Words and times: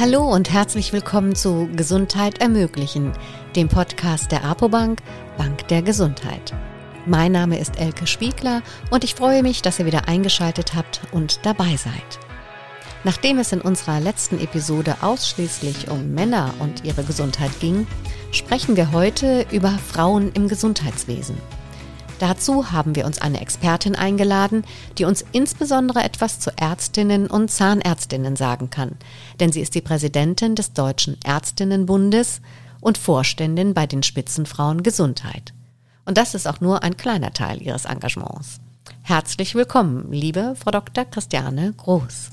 Hallo 0.00 0.22
und 0.32 0.50
herzlich 0.50 0.94
willkommen 0.94 1.34
zu 1.34 1.68
Gesundheit 1.76 2.40
ermöglichen, 2.40 3.12
dem 3.54 3.68
Podcast 3.68 4.32
der 4.32 4.44
Apobank, 4.44 5.02
Bank 5.36 5.68
der 5.68 5.82
Gesundheit. 5.82 6.54
Mein 7.04 7.32
Name 7.32 7.58
ist 7.58 7.78
Elke 7.78 8.06
Spiegler 8.06 8.62
und 8.90 9.04
ich 9.04 9.14
freue 9.14 9.42
mich, 9.42 9.60
dass 9.60 9.78
ihr 9.78 9.84
wieder 9.84 10.08
eingeschaltet 10.08 10.74
habt 10.74 11.02
und 11.12 11.44
dabei 11.44 11.76
seid. 11.76 12.18
Nachdem 13.04 13.38
es 13.38 13.52
in 13.52 13.60
unserer 13.60 14.00
letzten 14.00 14.40
Episode 14.40 14.96
ausschließlich 15.02 15.90
um 15.90 16.12
Männer 16.14 16.54
und 16.60 16.82
ihre 16.82 17.04
Gesundheit 17.04 17.60
ging, 17.60 17.86
sprechen 18.32 18.76
wir 18.76 18.92
heute 18.92 19.44
über 19.50 19.78
Frauen 19.92 20.32
im 20.32 20.48
Gesundheitswesen. 20.48 21.36
Dazu 22.20 22.70
haben 22.70 22.96
wir 22.96 23.06
uns 23.06 23.18
eine 23.18 23.40
Expertin 23.40 23.96
eingeladen, 23.96 24.64
die 24.98 25.06
uns 25.06 25.24
insbesondere 25.32 26.04
etwas 26.04 26.38
zu 26.38 26.50
Ärztinnen 26.54 27.26
und 27.26 27.50
Zahnärztinnen 27.50 28.36
sagen 28.36 28.68
kann, 28.68 28.98
denn 29.40 29.52
sie 29.52 29.62
ist 29.62 29.74
die 29.74 29.80
Präsidentin 29.80 30.54
des 30.54 30.74
Deutschen 30.74 31.16
Ärztinnenbundes 31.24 32.42
und 32.82 32.98
Vorständin 32.98 33.72
bei 33.72 33.86
den 33.86 34.02
Spitzenfrauen 34.02 34.82
Gesundheit. 34.82 35.54
Und 36.04 36.18
das 36.18 36.34
ist 36.34 36.46
auch 36.46 36.60
nur 36.60 36.82
ein 36.82 36.98
kleiner 36.98 37.32
Teil 37.32 37.62
ihres 37.62 37.86
Engagements. 37.86 38.60
Herzlich 39.00 39.54
willkommen, 39.54 40.12
liebe 40.12 40.56
Frau 40.62 40.72
Dr. 40.72 41.06
Christiane 41.06 41.72
Groß. 41.74 42.32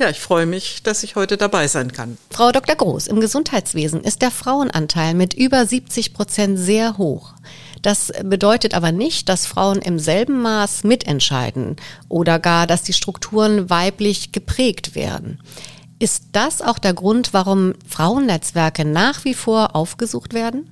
Ja, 0.00 0.08
ich 0.08 0.18
freue 0.18 0.46
mich, 0.46 0.82
dass 0.82 1.04
ich 1.04 1.14
heute 1.14 1.36
dabei 1.36 1.68
sein 1.68 1.92
kann. 1.92 2.16
Frau 2.30 2.52
Dr. 2.52 2.74
Groß, 2.74 3.06
im 3.06 3.20
Gesundheitswesen 3.20 4.02
ist 4.02 4.22
der 4.22 4.30
Frauenanteil 4.30 5.14
mit 5.14 5.34
über 5.34 5.64
70 5.64 6.14
Prozent 6.14 6.58
sehr 6.58 6.96
hoch. 6.96 7.34
Das 7.82 8.12
bedeutet 8.22 8.74
aber 8.74 8.92
nicht, 8.92 9.28
dass 9.28 9.46
Frauen 9.46 9.78
im 9.78 9.98
selben 9.98 10.42
Maß 10.42 10.84
mitentscheiden 10.84 11.76
oder 12.08 12.38
gar, 12.38 12.66
dass 12.66 12.82
die 12.82 12.92
Strukturen 12.92 13.70
weiblich 13.70 14.32
geprägt 14.32 14.94
werden. 14.94 15.40
Ist 15.98 16.24
das 16.32 16.62
auch 16.62 16.78
der 16.78 16.94
Grund, 16.94 17.32
warum 17.32 17.74
Frauennetzwerke 17.88 18.84
nach 18.84 19.24
wie 19.24 19.34
vor 19.34 19.76
aufgesucht 19.76 20.34
werden? 20.34 20.70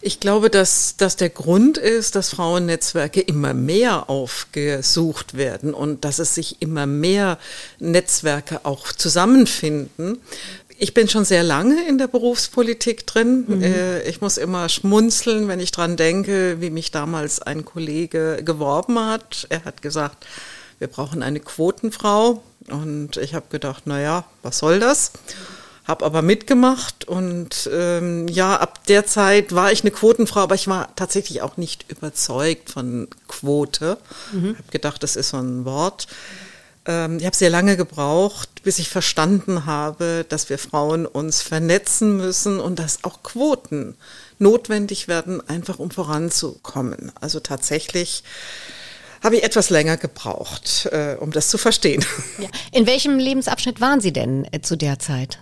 Ich 0.00 0.20
glaube, 0.20 0.48
dass 0.48 0.96
das 0.96 1.16
der 1.16 1.28
Grund 1.28 1.76
ist, 1.76 2.14
dass 2.14 2.30
Frauennetzwerke 2.30 3.20
immer 3.20 3.52
mehr 3.52 4.08
aufgesucht 4.08 5.36
werden 5.36 5.74
und 5.74 6.04
dass 6.04 6.20
es 6.20 6.36
sich 6.36 6.62
immer 6.62 6.86
mehr 6.86 7.38
Netzwerke 7.80 8.64
auch 8.64 8.92
zusammenfinden 8.92 10.18
ich 10.78 10.94
bin 10.94 11.08
schon 11.08 11.24
sehr 11.24 11.42
lange 11.42 11.86
in 11.88 11.98
der 11.98 12.06
Berufspolitik 12.06 13.06
drin. 13.06 13.44
Mhm. 13.46 13.62
Äh, 13.62 14.02
ich 14.02 14.20
muss 14.20 14.38
immer 14.38 14.68
schmunzeln, 14.68 15.48
wenn 15.48 15.60
ich 15.60 15.72
dran 15.72 15.96
denke, 15.96 16.60
wie 16.60 16.70
mich 16.70 16.90
damals 16.90 17.42
ein 17.42 17.64
Kollege 17.64 18.42
geworben 18.44 18.98
hat. 18.98 19.46
Er 19.50 19.64
hat 19.64 19.82
gesagt, 19.82 20.26
wir 20.78 20.88
brauchen 20.88 21.22
eine 21.22 21.40
Quotenfrau. 21.40 22.42
Und 22.70 23.16
ich 23.16 23.34
habe 23.34 23.46
gedacht, 23.50 23.84
na 23.86 24.00
ja, 24.00 24.24
was 24.42 24.58
soll 24.58 24.78
das? 24.78 25.12
Habe 25.84 26.04
aber 26.04 26.20
mitgemacht 26.20 27.06
und 27.06 27.68
ähm, 27.72 28.28
ja, 28.28 28.56
ab 28.56 28.86
der 28.88 29.06
Zeit 29.06 29.54
war 29.54 29.72
ich 29.72 29.80
eine 29.80 29.90
Quotenfrau, 29.90 30.40
aber 30.40 30.54
ich 30.54 30.68
war 30.68 30.94
tatsächlich 30.96 31.40
auch 31.40 31.56
nicht 31.56 31.90
überzeugt 31.90 32.70
von 32.70 33.08
Quote. 33.26 33.96
Mhm. 34.32 34.48
Habe 34.58 34.70
gedacht, 34.70 35.02
das 35.02 35.16
ist 35.16 35.30
so 35.30 35.38
ein 35.38 35.64
Wort. 35.64 36.06
Ähm, 36.88 37.18
ich 37.18 37.26
habe 37.26 37.36
sehr 37.36 37.50
lange 37.50 37.76
gebraucht, 37.76 38.62
bis 38.64 38.80
ich 38.80 38.88
verstanden 38.88 39.66
habe, 39.66 40.24
dass 40.28 40.50
wir 40.50 40.58
Frauen 40.58 41.06
uns 41.06 41.42
vernetzen 41.42 42.16
müssen 42.16 42.58
und 42.58 42.78
dass 42.80 43.04
auch 43.04 43.22
Quoten 43.22 43.94
notwendig 44.38 45.06
werden, 45.06 45.46
einfach 45.48 45.78
um 45.78 45.90
voranzukommen. 45.90 47.12
Also 47.20 47.38
tatsächlich 47.38 48.24
habe 49.22 49.36
ich 49.36 49.44
etwas 49.44 49.68
länger 49.70 49.96
gebraucht, 49.96 50.88
äh, 50.90 51.16
um 51.20 51.30
das 51.30 51.48
zu 51.48 51.58
verstehen. 51.58 52.04
Ja. 52.38 52.48
In 52.72 52.86
welchem 52.86 53.18
Lebensabschnitt 53.18 53.80
waren 53.80 54.00
Sie 54.00 54.12
denn 54.12 54.46
äh, 54.52 54.60
zu 54.60 54.76
der 54.76 54.98
Zeit? 54.98 55.40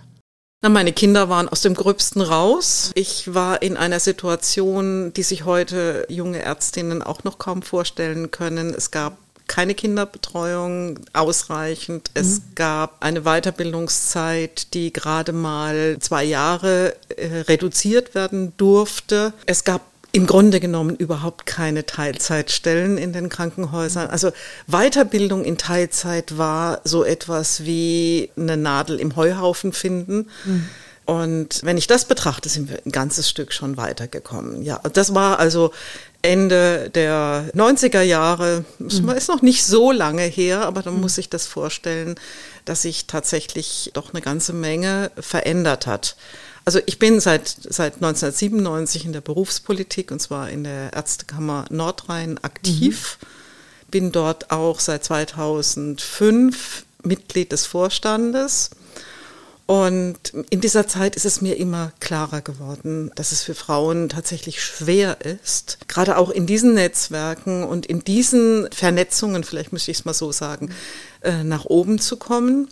Na, 0.63 0.69
meine 0.69 0.91
Kinder 0.91 1.29
waren 1.29 1.47
aus 1.47 1.61
dem 1.61 1.75
Gröbsten 1.75 2.21
raus. 2.21 2.91
Ich 2.95 3.35
war 3.35 3.61
in 3.61 3.77
einer 3.77 3.99
Situation, 3.99 5.13
die 5.13 5.21
sich 5.21 5.45
heute 5.45 6.07
junge 6.09 6.39
Ärztinnen 6.39 7.03
auch 7.03 7.23
noch 7.23 7.37
kaum 7.37 7.61
vorstellen 7.61 8.31
können. 8.31 8.73
Es 8.73 8.89
gab 8.89 9.15
keine 9.47 9.75
Kinderbetreuung 9.75 10.99
ausreichend. 11.13 12.11
Mhm. 12.13 12.21
Es 12.21 12.41
gab 12.55 12.97
eine 13.03 13.21
Weiterbildungszeit, 13.21 14.73
die 14.73 14.93
gerade 14.93 15.31
mal 15.31 15.97
zwei 15.99 16.23
Jahre 16.23 16.95
äh, 17.15 17.41
reduziert 17.41 18.15
werden 18.15 18.53
durfte. 18.57 19.33
Es 19.45 19.63
gab 19.63 19.81
im 20.11 20.25
Grunde 20.25 20.59
genommen 20.59 20.95
überhaupt 20.95 21.45
keine 21.45 21.85
Teilzeitstellen 21.85 22.97
in 22.97 23.13
den 23.13 23.29
Krankenhäusern. 23.29 24.09
Also 24.09 24.31
Weiterbildung 24.65 25.43
in 25.43 25.57
Teilzeit 25.57 26.37
war 26.37 26.81
so 26.83 27.03
etwas 27.03 27.65
wie 27.65 28.31
eine 28.37 28.57
Nadel 28.57 28.99
im 28.99 29.15
Heuhaufen 29.15 29.73
finden. 29.73 30.27
Mhm. 30.45 30.69
Und 31.07 31.61
wenn 31.63 31.77
ich 31.77 31.87
das 31.87 32.03
betrachte, 32.03 32.49
sind 32.49 32.69
wir 32.69 32.79
ein 32.85 32.91
ganzes 32.91 33.29
Stück 33.29 33.53
schon 33.53 33.77
weitergekommen. 33.77 34.61
Ja, 34.61 34.81
das 34.91 35.15
war 35.15 35.39
also 35.39 35.71
Ende 36.21 36.89
der 36.89 37.49
90er 37.55 38.01
Jahre. 38.01 38.65
Mhm. 38.79 39.09
ist 39.09 39.29
noch 39.29 39.41
nicht 39.41 39.65
so 39.65 39.91
lange 39.91 40.23
her, 40.23 40.65
aber 40.65 40.81
dann 40.81 40.95
mhm. 40.95 41.01
muss 41.01 41.17
ich 41.17 41.29
das 41.29 41.47
vorstellen, 41.47 42.15
dass 42.65 42.81
sich 42.81 43.07
tatsächlich 43.07 43.91
doch 43.93 44.13
eine 44.13 44.21
ganze 44.21 44.53
Menge 44.53 45.11
verändert 45.19 45.87
hat. 45.87 46.15
Also 46.65 46.79
ich 46.85 46.99
bin 46.99 47.21
seit, 47.21 47.47
seit 47.47 47.95
1997 47.95 49.05
in 49.05 49.13
der 49.13 49.21
Berufspolitik 49.21 50.11
und 50.11 50.21
zwar 50.21 50.49
in 50.49 50.65
der 50.65 50.91
Ärztekammer 50.91 51.65
Nordrhein 51.69 52.37
aktiv. 52.43 53.19
Mhm. 53.21 53.27
Bin 53.89 54.11
dort 54.11 54.51
auch 54.51 54.81
seit 54.81 55.05
2005 55.05 56.83
Mitglied 57.03 57.53
des 57.53 57.65
Vorstandes 57.65 58.71
und 59.67 60.33
in 60.49 60.61
dieser 60.61 60.87
Zeit 60.87 61.17
ist 61.17 61.25
es 61.25 61.41
mir 61.41 61.57
immer 61.57 61.91
klarer 61.99 62.39
geworden, 62.39 63.11
dass 63.15 63.33
es 63.33 63.43
für 63.43 63.53
Frauen 63.53 64.07
tatsächlich 64.07 64.63
schwer 64.63 65.17
ist, 65.21 65.79
gerade 65.89 66.17
auch 66.17 66.29
in 66.29 66.47
diesen 66.47 66.73
Netzwerken 66.73 67.65
und 67.65 67.85
in 67.85 68.01
diesen 68.01 68.69
Vernetzungen, 68.71 69.43
vielleicht 69.43 69.73
müsste 69.73 69.91
ich 69.91 69.99
es 69.99 70.05
mal 70.05 70.13
so 70.13 70.31
sagen, 70.31 70.73
äh, 71.21 71.43
nach 71.43 71.65
oben 71.65 71.99
zu 71.99 72.15
kommen. 72.15 72.69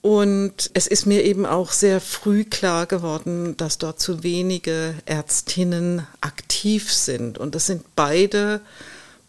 Und 0.00 0.70
es 0.74 0.86
ist 0.86 1.06
mir 1.06 1.24
eben 1.24 1.44
auch 1.44 1.72
sehr 1.72 2.00
früh 2.00 2.44
klar 2.44 2.86
geworden, 2.86 3.56
dass 3.56 3.78
dort 3.78 3.98
zu 3.98 4.22
wenige 4.22 4.94
Ärztinnen 5.06 6.06
aktiv 6.20 6.92
sind. 6.92 7.36
Und 7.36 7.56
das 7.56 7.66
sind 7.66 7.82
beide 7.96 8.60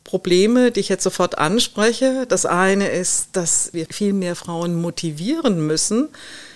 Probleme, 0.03 0.71
die 0.71 0.81
ich 0.81 0.89
jetzt 0.89 1.03
sofort 1.03 1.37
anspreche. 1.37 2.25
Das 2.27 2.45
eine 2.45 2.89
ist, 2.89 3.29
dass 3.33 3.73
wir 3.73 3.87
viel 3.89 4.13
mehr 4.13 4.35
Frauen 4.35 4.79
motivieren 4.79 5.65
müssen, 5.65 6.09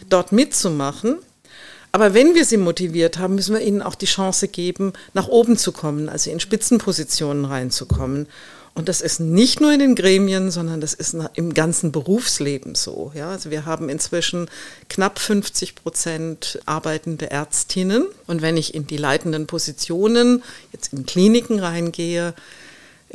dort 0.09 0.31
mitzumachen. 0.31 1.17
Aber 1.91 2.13
wenn 2.13 2.35
wir 2.35 2.45
sie 2.45 2.57
motiviert 2.57 3.17
haben, 3.17 3.35
müssen 3.35 3.55
wir 3.55 3.61
ihnen 3.61 3.81
auch 3.81 3.95
die 3.95 4.05
Chance 4.05 4.49
geben, 4.49 4.93
nach 5.13 5.27
oben 5.27 5.57
zu 5.57 5.71
kommen, 5.71 6.09
also 6.09 6.29
in 6.29 6.39
Spitzenpositionen 6.39 7.45
reinzukommen. 7.45 8.27
Und 8.77 8.89
das 8.89 9.01
ist 9.01 9.19
nicht 9.19 9.59
nur 9.59 9.73
in 9.73 9.79
den 9.79 9.95
Gremien, 9.95 10.51
sondern 10.51 10.81
das 10.81 10.93
ist 10.93 11.15
im 11.33 11.55
ganzen 11.55 11.91
Berufsleben 11.91 12.75
so. 12.75 13.11
Ja, 13.15 13.31
also 13.31 13.49
wir 13.49 13.65
haben 13.65 13.89
inzwischen 13.89 14.51
knapp 14.87 15.17
50 15.17 15.73
Prozent 15.73 16.59
arbeitende 16.67 17.31
Ärztinnen. 17.31 18.05
Und 18.27 18.43
wenn 18.43 18.55
ich 18.55 18.75
in 18.75 18.85
die 18.85 18.97
leitenden 18.97 19.47
Positionen, 19.47 20.43
jetzt 20.71 20.93
in 20.93 21.07
Kliniken 21.07 21.59
reingehe, 21.59 22.35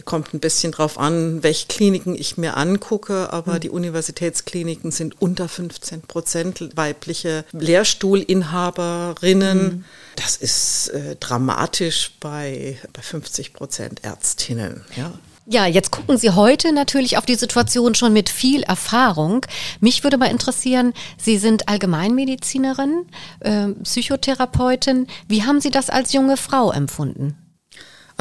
Kommt 0.04 0.32
ein 0.32 0.40
bisschen 0.40 0.72
drauf 0.72 0.98
an, 0.98 1.42
welche 1.42 1.66
Kliniken 1.66 2.14
ich 2.14 2.38
mir 2.38 2.56
angucke, 2.56 3.30
aber 3.32 3.54
mhm. 3.54 3.60
die 3.60 3.70
Universitätskliniken 3.70 4.90
sind 4.90 5.20
unter 5.20 5.48
15 5.48 6.02
Prozent 6.02 6.76
weibliche 6.76 7.44
Lehrstuhlinhaberinnen. 7.52 9.64
Mhm. 9.64 9.84
Das 10.16 10.36
ist 10.36 10.88
äh, 10.88 11.16
dramatisch 11.16 12.12
bei, 12.20 12.78
bei 12.92 13.02
50 13.02 13.52
Prozent 13.52 14.02
Ärztinnen. 14.02 14.84
Ja. 14.96 15.12
Ja, 15.46 15.66
jetzt 15.66 15.90
gucken 15.90 16.18
Sie 16.18 16.30
heute 16.30 16.72
natürlich 16.72 17.18
auf 17.18 17.26
die 17.26 17.34
Situation 17.34 17.96
schon 17.96 18.12
mit 18.12 18.28
viel 18.28 18.62
Erfahrung. 18.62 19.44
Mich 19.80 20.04
würde 20.04 20.16
mal 20.16 20.30
interessieren, 20.30 20.92
Sie 21.18 21.36
sind 21.36 21.68
Allgemeinmedizinerin, 21.68 23.06
äh, 23.40 23.68
Psychotherapeutin. 23.82 25.08
Wie 25.26 25.42
haben 25.42 25.60
Sie 25.60 25.70
das 25.70 25.90
als 25.90 26.12
junge 26.12 26.36
Frau 26.36 26.70
empfunden? 26.70 27.41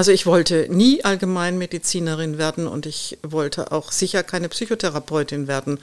Also 0.02 0.12
ich 0.12 0.26
wollte 0.26 0.66
nie 0.68 1.04
Allgemeinmedizinerin 1.04 2.40
werden 2.40 2.66
und 2.66 2.88
ich 2.88 3.20
wollte 3.22 3.72
auch 3.72 3.92
sicher 3.92 4.24
keine 4.24 4.50
Psychotherapeutin 4.50 5.48
werden. 5.48 5.78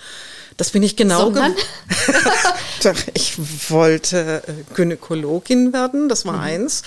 Das 0.57 0.71
bin 0.71 0.83
ich 0.83 0.97
genau. 0.97 1.33
ich 3.15 3.71
wollte 3.71 4.43
äh, 4.45 4.75
Gynäkologin 4.75 5.73
werden, 5.73 6.09
das 6.09 6.27
war 6.27 6.33
mhm. 6.33 6.41
eins. 6.41 6.83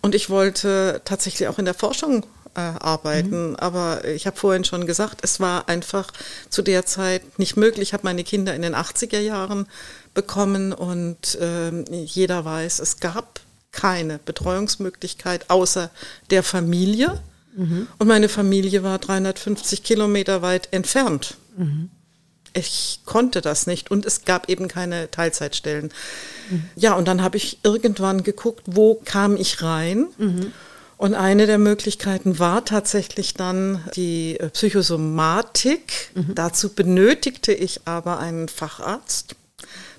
Und 0.00 0.14
ich 0.14 0.30
wollte 0.30 1.00
tatsächlich 1.04 1.48
auch 1.48 1.58
in 1.58 1.64
der 1.64 1.74
Forschung 1.74 2.24
äh, 2.54 2.60
arbeiten. 2.60 3.50
Mhm. 3.50 3.56
Aber 3.56 4.04
ich 4.04 4.28
habe 4.28 4.36
vorhin 4.36 4.62
schon 4.62 4.86
gesagt, 4.86 5.22
es 5.22 5.40
war 5.40 5.68
einfach 5.68 6.12
zu 6.50 6.62
der 6.62 6.86
Zeit 6.86 7.40
nicht 7.40 7.56
möglich. 7.56 7.88
Ich 7.88 7.92
habe 7.94 8.04
meine 8.04 8.22
Kinder 8.22 8.54
in 8.54 8.62
den 8.62 8.76
80er 8.76 9.18
Jahren 9.18 9.66
bekommen 10.14 10.72
und 10.72 11.34
äh, 11.40 11.72
jeder 11.90 12.44
weiß, 12.44 12.78
es 12.78 13.00
gab 13.00 13.40
keine 13.76 14.18
Betreuungsmöglichkeit 14.18 15.50
außer 15.50 15.90
der 16.30 16.42
Familie. 16.42 17.20
Mhm. 17.54 17.86
Und 17.98 18.08
meine 18.08 18.28
Familie 18.28 18.82
war 18.82 18.98
350 18.98 19.82
Kilometer 19.82 20.42
weit 20.42 20.72
entfernt. 20.72 21.36
Mhm. 21.56 21.90
ich 22.52 23.00
konnte 23.04 23.40
das 23.40 23.66
nicht 23.66 23.90
und 23.90 24.04
es 24.06 24.24
gab 24.24 24.48
eben 24.48 24.66
keine 24.68 25.10
Teilzeitstellen. 25.10 25.90
Mhm. 26.50 26.64
Ja, 26.74 26.94
und 26.94 27.06
dann 27.06 27.22
habe 27.22 27.36
ich 27.36 27.58
irgendwann 27.62 28.22
geguckt, 28.22 28.64
wo 28.66 28.94
kam 29.04 29.36
ich 29.36 29.62
rein? 29.62 30.06
Mhm. 30.16 30.52
Und 30.98 31.14
eine 31.14 31.46
der 31.46 31.58
Möglichkeiten 31.58 32.38
war 32.38 32.64
tatsächlich 32.64 33.34
dann 33.34 33.84
die 33.94 34.38
Psychosomatik. 34.52 36.10
Mhm. 36.14 36.34
Dazu 36.34 36.70
benötigte 36.70 37.52
ich 37.52 37.82
aber 37.84 38.18
einen 38.18 38.48
Facharzt. 38.48 39.36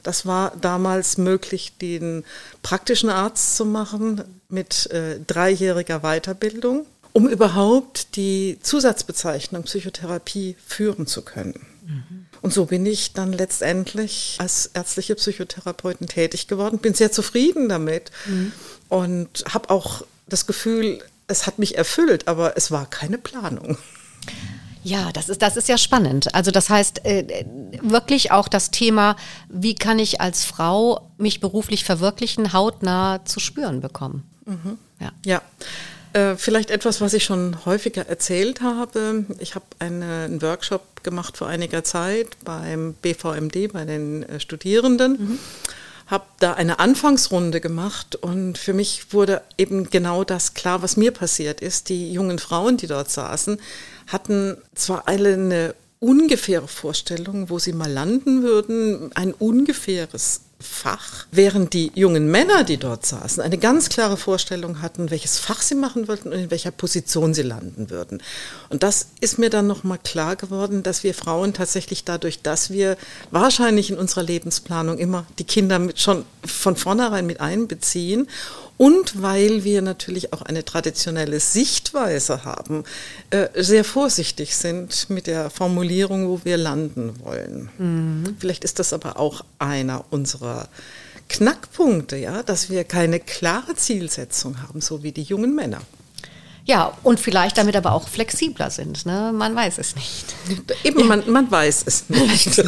Das 0.04 0.26
war 0.26 0.54
damals 0.62 1.18
möglich, 1.18 1.74
den 1.82 2.24
praktischen 2.64 3.10
Arzt 3.10 3.56
zu 3.56 3.66
machen 3.66 4.24
mit 4.50 4.90
äh, 4.92 5.20
dreijähriger 5.26 6.00
Weiterbildung, 6.00 6.86
um 7.14 7.28
überhaupt 7.28 8.16
die 8.16 8.58
Zusatzbezeichnung 8.62 9.64
Psychotherapie 9.64 10.56
führen 10.66 11.08
zu 11.08 11.22
können. 11.24 11.66
Mhm. 11.86 12.26
Und 12.42 12.54
so 12.54 12.66
bin 12.66 12.86
ich 12.86 13.14
dann 13.14 13.34
letztendlich 13.34 14.36
als 14.40 14.68
ärztliche 14.68 15.16
Psychotherapeutin 15.16 16.08
tätig 16.08 16.48
geworden, 16.48 16.80
bin 16.80 16.94
sehr 16.94 17.12
zufrieden 17.12 17.70
damit 17.70 18.12
mhm. 18.26 18.52
und 18.90 19.44
habe 19.52 19.70
auch 19.70 20.06
das 20.28 20.46
Gefühl, 20.46 21.00
es 21.28 21.46
hat 21.46 21.60
mich 21.60 21.78
erfüllt, 21.78 22.28
aber 22.28 22.56
es 22.56 22.72
war 22.72 22.90
keine 22.90 23.18
Planung. 23.18 23.78
Ja, 24.88 25.12
das 25.12 25.28
ist, 25.28 25.42
das 25.42 25.58
ist 25.58 25.68
ja 25.68 25.78
spannend. 25.78 26.34
Also 26.34 26.50
das 26.50 26.70
heißt 26.70 27.04
äh, 27.06 27.44
wirklich 27.82 28.32
auch 28.32 28.48
das 28.48 28.72
Thema, 28.72 29.18
wie 29.50 29.76
kann 29.76 30.00
ich 30.00 30.22
als 30.22 30.46
Frau 30.46 31.12
mich 31.18 31.42
beruflich 31.42 31.84
verwirklichen, 31.84 32.54
hautnah 32.54 33.26
zu 33.26 33.42
spüren 33.42 33.82
bekommen. 33.82 34.24
Mhm. 34.46 34.78
Ja. 35.02 35.12
ja. 35.26 35.42
Äh, 36.14 36.38
vielleicht 36.38 36.72
etwas, 36.72 37.02
was 37.02 37.14
ich 37.14 37.26
schon 37.26 37.66
häufiger 37.66 38.08
erzählt 38.08 38.62
habe. 38.62 39.26
Ich 39.40 39.56
habe 39.56 39.66
einen 39.80 40.42
Workshop 40.42 41.04
gemacht 41.04 41.36
vor 41.36 41.48
einiger 41.48 41.84
Zeit 41.84 42.38
beim 42.46 42.94
BVMD, 42.94 43.74
bei 43.74 43.84
den 43.84 44.24
äh, 44.24 44.40
Studierenden. 44.40 45.12
Mhm 45.20 45.40
habe 46.08 46.24
da 46.40 46.54
eine 46.54 46.80
Anfangsrunde 46.80 47.60
gemacht 47.60 48.16
und 48.16 48.58
für 48.58 48.72
mich 48.72 49.12
wurde 49.12 49.42
eben 49.58 49.90
genau 49.90 50.24
das 50.24 50.54
klar, 50.54 50.82
was 50.82 50.96
mir 50.96 51.12
passiert 51.12 51.60
ist. 51.60 51.90
Die 51.90 52.14
jungen 52.14 52.40
Frauen, 52.40 52.78
die 52.78 52.88
dort 52.88 53.12
saßen, 53.12 53.60
hatten 54.08 54.58
zwar 54.76 55.08
alle 55.08 55.34
eine 55.34 55.76
ungefähre 56.00 56.68
Vorstellung, 56.68 57.50
wo 57.50 57.60
sie 57.60 57.74
mal 57.74 57.92
landen 57.92 58.44
würden, 58.44 59.12
ein 59.16 59.34
ungefähres 59.34 60.42
Fach, 60.60 61.28
während 61.32 61.74
die 61.74 61.92
jungen 61.94 62.32
Männer, 62.32 62.64
die 62.64 62.78
dort 62.78 63.06
saßen, 63.06 63.44
eine 63.44 63.60
ganz 63.60 63.90
klare 63.90 64.18
Vorstellung 64.18 64.82
hatten, 64.82 65.12
welches 65.12 65.38
Fach 65.38 65.62
sie 65.62 65.76
machen 65.76 66.08
würden 66.08 66.32
und 66.34 66.40
in 66.40 66.52
welcher 66.52 66.72
Position 66.72 67.36
sie 67.36 67.44
landen 67.44 67.92
würden. 67.92 68.24
Und 68.70 68.82
das 68.82 69.10
ist 69.22 69.38
mir 69.38 69.52
dann 69.52 69.68
nochmal 69.68 70.00
klar 70.04 70.36
geworden, 70.36 70.82
dass 70.82 71.04
wir 71.04 71.14
Frauen 71.14 71.54
tatsächlich 71.54 72.06
dadurch, 72.06 72.42
dass 72.42 72.72
wir 72.72 72.98
wahrscheinlich 73.30 73.92
in 73.92 74.00
unserer 74.00 74.24
Lebensplanung 74.24 74.98
immer 74.98 75.28
die 75.38 75.44
Kinder 75.44 75.78
mit 75.78 76.00
schon 76.00 76.26
von 76.44 76.76
vornherein 76.76 77.28
mit 77.28 77.40
einbeziehen 77.40 78.28
und 78.78 79.22
weil 79.22 79.64
wir 79.64 79.82
natürlich 79.82 80.34
auch 80.34 80.44
eine 80.44 80.64
traditionelle 80.64 81.40
Sichtweise 81.40 82.46
haben, 82.46 82.84
äh, 83.32 83.48
sehr 83.56 83.84
vorsichtig 83.84 84.56
sind 84.56 85.10
mit 85.10 85.28
der 85.28 85.50
Formulierung, 85.50 86.28
wo 86.30 86.42
wir 86.44 86.58
landen 86.58 87.20
wollen. 87.24 87.70
Mhm. 87.78 88.36
Vielleicht 88.40 88.64
ist 88.64 88.80
das 88.80 88.94
aber 88.94 89.20
auch 89.20 89.44
einer 89.60 90.06
unserer 90.12 90.68
Knackpunkte, 91.30 92.18
ja, 92.18 92.44
dass 92.44 92.70
wir 92.70 92.84
keine 92.84 93.20
klare 93.20 93.76
Zielsetzung 93.76 94.62
haben, 94.62 94.80
so 94.80 95.04
wie 95.04 95.12
die 95.12 95.24
jungen 95.24 95.56
Männer. 95.56 95.82
Ja, 96.68 96.92
und 97.02 97.18
vielleicht 97.18 97.58
damit 97.58 97.78
aber 97.78 97.94
auch 97.94 98.10
flexibler 98.10 98.70
sind. 98.70 99.06
Ne? 99.06 99.32
Man 99.34 99.56
weiß 99.56 99.78
es 99.78 99.96
nicht. 99.96 100.36
Eben, 100.84 101.08
man, 101.08 101.24
man 101.32 101.50
weiß 101.50 101.86
es 101.88 102.10
nicht. 102.10 102.62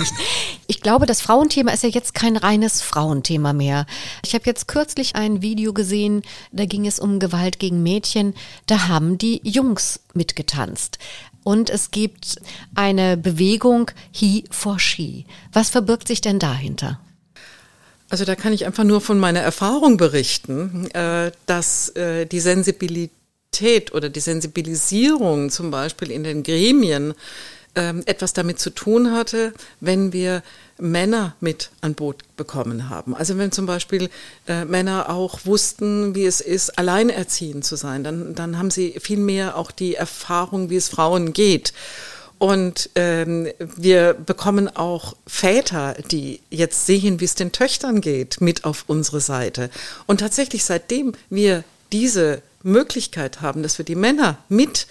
Ich 0.67 0.79
glaube, 0.79 1.05
das 1.05 1.19
Frauenthema 1.19 1.73
ist 1.73 1.83
ja 1.83 1.89
jetzt 1.89 2.13
kein 2.13 2.37
reines 2.37 2.81
Frauenthema 2.81 3.51
mehr. 3.51 3.85
Ich 4.23 4.33
habe 4.33 4.45
jetzt 4.45 4.69
kürzlich 4.69 5.17
ein 5.17 5.41
Video 5.41 5.73
gesehen, 5.73 6.21
da 6.53 6.65
ging 6.65 6.87
es 6.87 6.97
um 7.01 7.19
Gewalt 7.19 7.59
gegen 7.59 7.83
Mädchen. 7.83 8.35
Da 8.67 8.87
haben 8.87 9.17
die 9.17 9.41
Jungs 9.43 9.99
mitgetanzt. 10.13 10.97
Und 11.43 11.69
es 11.69 11.91
gibt 11.91 12.37
eine 12.75 13.17
Bewegung 13.17 13.91
He 14.11 14.45
for 14.49 14.79
She. 14.79 15.25
Was 15.51 15.69
verbirgt 15.69 16.07
sich 16.07 16.21
denn 16.21 16.39
dahinter? 16.39 17.01
Also 18.09 18.23
da 18.23 18.35
kann 18.35 18.53
ich 18.53 18.65
einfach 18.65 18.85
nur 18.85 19.01
von 19.01 19.19
meiner 19.19 19.41
Erfahrung 19.41 19.97
berichten, 19.97 20.89
äh, 20.91 21.31
dass 21.47 21.89
äh, 21.89 22.25
die 22.25 22.39
Sensibilität 22.39 23.18
Sensibilität 23.51 23.93
oder 23.93 24.09
die 24.09 24.19
Sensibilisierung 24.19 25.49
zum 25.49 25.71
Beispiel 25.71 26.11
in 26.11 26.23
den 26.23 26.43
Gremien 26.43 27.13
ähm, 27.75 28.03
etwas 28.05 28.33
damit 28.33 28.59
zu 28.59 28.71
tun 28.71 29.11
hatte, 29.11 29.53
wenn 29.79 30.13
wir 30.13 30.43
Männer 30.79 31.35
mit 31.39 31.71
an 31.81 31.93
Boot 31.93 32.23
bekommen 32.37 32.89
haben. 32.89 33.15
Also 33.15 33.37
wenn 33.37 33.51
zum 33.51 33.65
Beispiel 33.65 34.09
äh, 34.47 34.65
Männer 34.65 35.09
auch 35.09 35.45
wussten, 35.45 36.15
wie 36.15 36.25
es 36.25 36.41
ist, 36.41 36.77
alleinerziehend 36.77 37.65
zu 37.65 37.75
sein, 37.75 38.03
dann, 38.03 38.33
dann 38.33 38.57
haben 38.57 38.71
sie 38.71 38.95
viel 38.99 39.19
mehr 39.19 39.57
auch 39.57 39.71
die 39.71 39.95
Erfahrung, 39.95 40.69
wie 40.69 40.77
es 40.77 40.89
Frauen 40.89 41.33
geht. 41.33 41.73
Und 42.37 42.89
ähm, 42.95 43.49
wir 43.59 44.13
bekommen 44.13 44.73
auch 44.73 45.17
Väter, 45.27 45.95
die 46.09 46.39
jetzt 46.49 46.85
sehen, 46.85 47.19
wie 47.19 47.25
es 47.25 47.35
den 47.35 47.51
Töchtern 47.51 47.99
geht, 47.99 48.39
mit 48.39 48.63
auf 48.63 48.85
unsere 48.87 49.19
Seite. 49.19 49.69
Und 50.07 50.21
tatsächlich, 50.21 50.63
seitdem 50.63 51.13
wir 51.29 51.65
diese 51.91 52.41
Möglichkeit 52.63 53.41
haben, 53.41 53.63
dass 53.63 53.77
wir 53.77 53.85
die 53.85 53.95
Männer 53.95 54.37
mit 54.49 54.87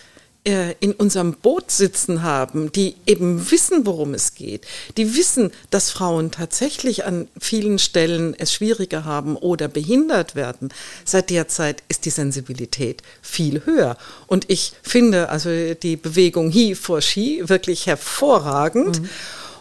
äh, 0.49 0.75
in 0.81 0.93
unserem 0.93 1.35
Boot 1.35 1.71
sitzen 1.71 2.23
haben, 2.23 2.73
die 2.73 2.95
eben 3.07 3.51
wissen, 3.51 3.85
worum 3.85 4.15
es 4.15 4.35
geht, 4.35 4.67
die 4.97 5.15
wissen, 5.15 5.51
dass 5.71 5.91
Frauen 5.91 6.31
tatsächlich 6.31 7.05
an 7.05 7.29
vielen 7.39 7.79
Stellen 7.79 8.35
es 8.39 8.53
schwieriger 8.53 9.05
haben 9.05 9.37
oder 9.37 9.69
behindert 9.69 10.37
werden. 10.37 10.71
Seit 11.05 11.31
der 11.31 11.49
Zeit 11.49 11.83
ist 11.89 12.07
die 12.07 12.11
Sensibilität 12.11 13.03
viel 13.21 13.67
höher. 13.67 13.99
Und 14.27 14.49
ich 14.49 14.73
finde 14.83 15.29
also 15.29 15.51
die 15.75 15.97
Bewegung 15.97 16.51
He 16.51 16.75
for 16.75 17.03
She 17.03 17.43
wirklich 17.45 17.87
hervorragend. 17.87 19.03
Mhm. 19.03 19.09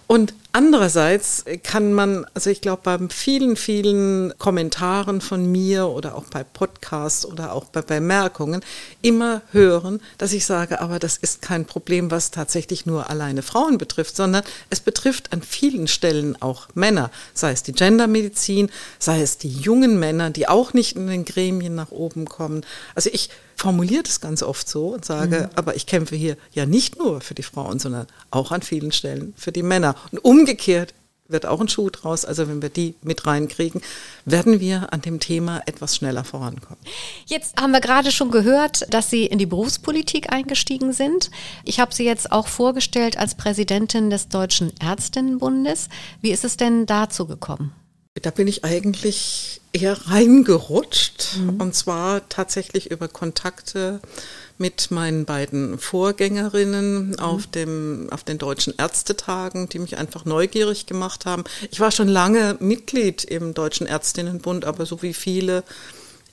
Und 0.07 0.33
andererseits 0.53 1.43
kann 1.63 1.91
man, 1.91 2.25
also 2.33 2.49
ich 2.49 2.61
glaube, 2.61 2.81
bei 2.83 2.97
vielen, 3.09 3.57
vielen 3.57 4.33
Kommentaren 4.37 5.19
von 5.19 5.51
mir 5.51 5.87
oder 5.87 6.15
auch 6.15 6.23
bei 6.25 6.45
Podcasts 6.45 7.25
oder 7.25 7.51
auch 7.51 7.65
bei 7.65 7.81
Bemerkungen 7.81 8.61
immer 9.01 9.41
hören, 9.51 9.99
dass 10.17 10.31
ich 10.31 10.45
sage, 10.45 10.79
aber 10.79 10.99
das 10.99 11.17
ist 11.17 11.41
kein 11.41 11.65
Problem, 11.65 12.09
was 12.09 12.31
tatsächlich 12.31 12.85
nur 12.85 13.09
alleine 13.09 13.41
Frauen 13.41 13.77
betrifft, 13.77 14.15
sondern 14.15 14.43
es 14.69 14.79
betrifft 14.79 15.33
an 15.33 15.41
vielen 15.41 15.89
Stellen 15.89 16.41
auch 16.41 16.69
Männer, 16.73 17.11
sei 17.33 17.51
es 17.51 17.63
die 17.63 17.73
Gendermedizin, 17.73 18.69
sei 18.99 19.21
es 19.21 19.37
die 19.37 19.51
jungen 19.51 19.99
Männer, 19.99 20.29
die 20.29 20.47
auch 20.47 20.73
nicht 20.73 20.95
in 20.95 21.07
den 21.07 21.25
Gremien 21.25 21.75
nach 21.75 21.91
oben 21.91 22.25
kommen. 22.25 22.65
Also 22.95 23.09
ich 23.11 23.29
formuliere 23.57 24.03
das 24.03 24.21
ganz 24.21 24.43
oft 24.43 24.69
so 24.69 24.89
und 24.93 25.03
sage, 25.03 25.49
mhm. 25.49 25.55
aber 25.55 25.75
ich 25.75 25.85
kämpfe 25.87 26.15
hier 26.15 26.37
ja 26.53 26.65
nicht 26.65 26.97
nur 26.97 27.21
für 27.21 27.33
die 27.33 27.43
Frauen, 27.43 27.79
sondern 27.79 28.07
auch 28.31 28.51
an 28.51 28.61
vielen 28.61 28.91
Stellen 28.91 29.33
für 29.35 29.51
die 29.51 29.63
Männer. 29.63 29.95
Und 30.11 30.19
umgekehrt 30.19 30.93
wird 31.27 31.45
auch 31.45 31.59
ein 31.59 31.67
Schuh 31.67 31.89
draus. 31.89 32.23
Also 32.23 32.47
wenn 32.47 32.61
wir 32.61 32.69
die 32.69 32.95
mit 33.01 33.25
reinkriegen, 33.25 33.81
werden 34.25 34.59
wir 34.59 34.93
an 34.93 35.01
dem 35.01 35.19
Thema 35.19 35.61
etwas 35.65 35.95
schneller 35.95 36.23
vorankommen. 36.23 36.79
Jetzt 37.25 37.59
haben 37.59 37.71
wir 37.71 37.81
gerade 37.81 38.11
schon 38.11 38.31
gehört, 38.31 38.93
dass 38.93 39.09
Sie 39.09 39.25
in 39.25 39.39
die 39.39 39.45
Berufspolitik 39.45 40.31
eingestiegen 40.31 40.93
sind. 40.93 41.31
Ich 41.65 41.79
habe 41.79 41.93
Sie 41.93 42.05
jetzt 42.05 42.31
auch 42.31 42.47
vorgestellt 42.47 43.17
als 43.17 43.35
Präsidentin 43.35 44.09
des 44.09 44.29
Deutschen 44.29 44.71
Ärztinnenbundes. 44.79 45.89
Wie 46.21 46.31
ist 46.31 46.45
es 46.45 46.57
denn 46.57 46.85
dazu 46.85 47.27
gekommen? 47.27 47.73
Da 48.21 48.31
bin 48.31 48.47
ich 48.47 48.63
eigentlich 48.63 49.61
eher 49.73 50.07
reingerutscht 50.07 51.37
mhm. 51.37 51.61
und 51.61 51.75
zwar 51.75 52.27
tatsächlich 52.29 52.89
über 52.89 53.07
Kontakte 53.07 53.99
mit 54.57 54.89
meinen 54.89 55.25
beiden 55.25 55.77
Vorgängerinnen 55.77 57.09
mhm. 57.09 57.19
auf 57.19 57.47
dem 57.47 58.07
auf 58.11 58.23
den 58.23 58.37
deutschen 58.37 58.73
Ärztetagen, 58.77 59.69
die 59.69 59.79
mich 59.79 59.97
einfach 59.97 60.25
neugierig 60.25 60.85
gemacht 60.85 61.25
haben. 61.25 61.43
Ich 61.69 61.79
war 61.79 61.91
schon 61.91 62.07
lange 62.07 62.57
Mitglied 62.59 63.23
im 63.23 63.53
deutschen 63.53 63.85
Ärztinnenbund, 63.85 64.65
aber 64.65 64.85
so 64.85 65.01
wie 65.01 65.13
viele 65.13 65.63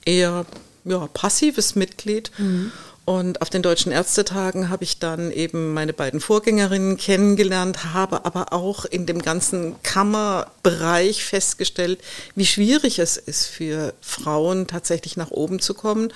eher 0.05 0.45
ja, 0.85 1.07
passives 1.07 1.75
Mitglied. 1.75 2.31
Mhm. 2.37 2.71
Und 3.05 3.43
auf 3.43 3.51
den 3.51 3.61
deutschen 3.61 3.91
Ärztetagen 3.91 4.69
habe 4.69 4.83
ich 4.83 4.97
dann 4.97 5.31
eben 5.31 5.73
meine 5.73 5.93
beiden 5.93 6.19
Vorgängerinnen 6.19 6.97
kennengelernt, 6.97 7.93
habe 7.93 8.25
aber 8.25 8.51
auch 8.51 8.83
in 8.85 9.05
dem 9.05 9.21
ganzen 9.21 9.75
Kammerbereich 9.83 11.23
festgestellt, 11.23 11.99
wie 12.33 12.47
schwierig 12.47 12.97
es 12.97 13.17
ist 13.17 13.45
für 13.45 13.93
Frauen 14.01 14.65
tatsächlich 14.65 15.17
nach 15.17 15.29
oben 15.29 15.59
zu 15.59 15.75
kommen. 15.75 16.11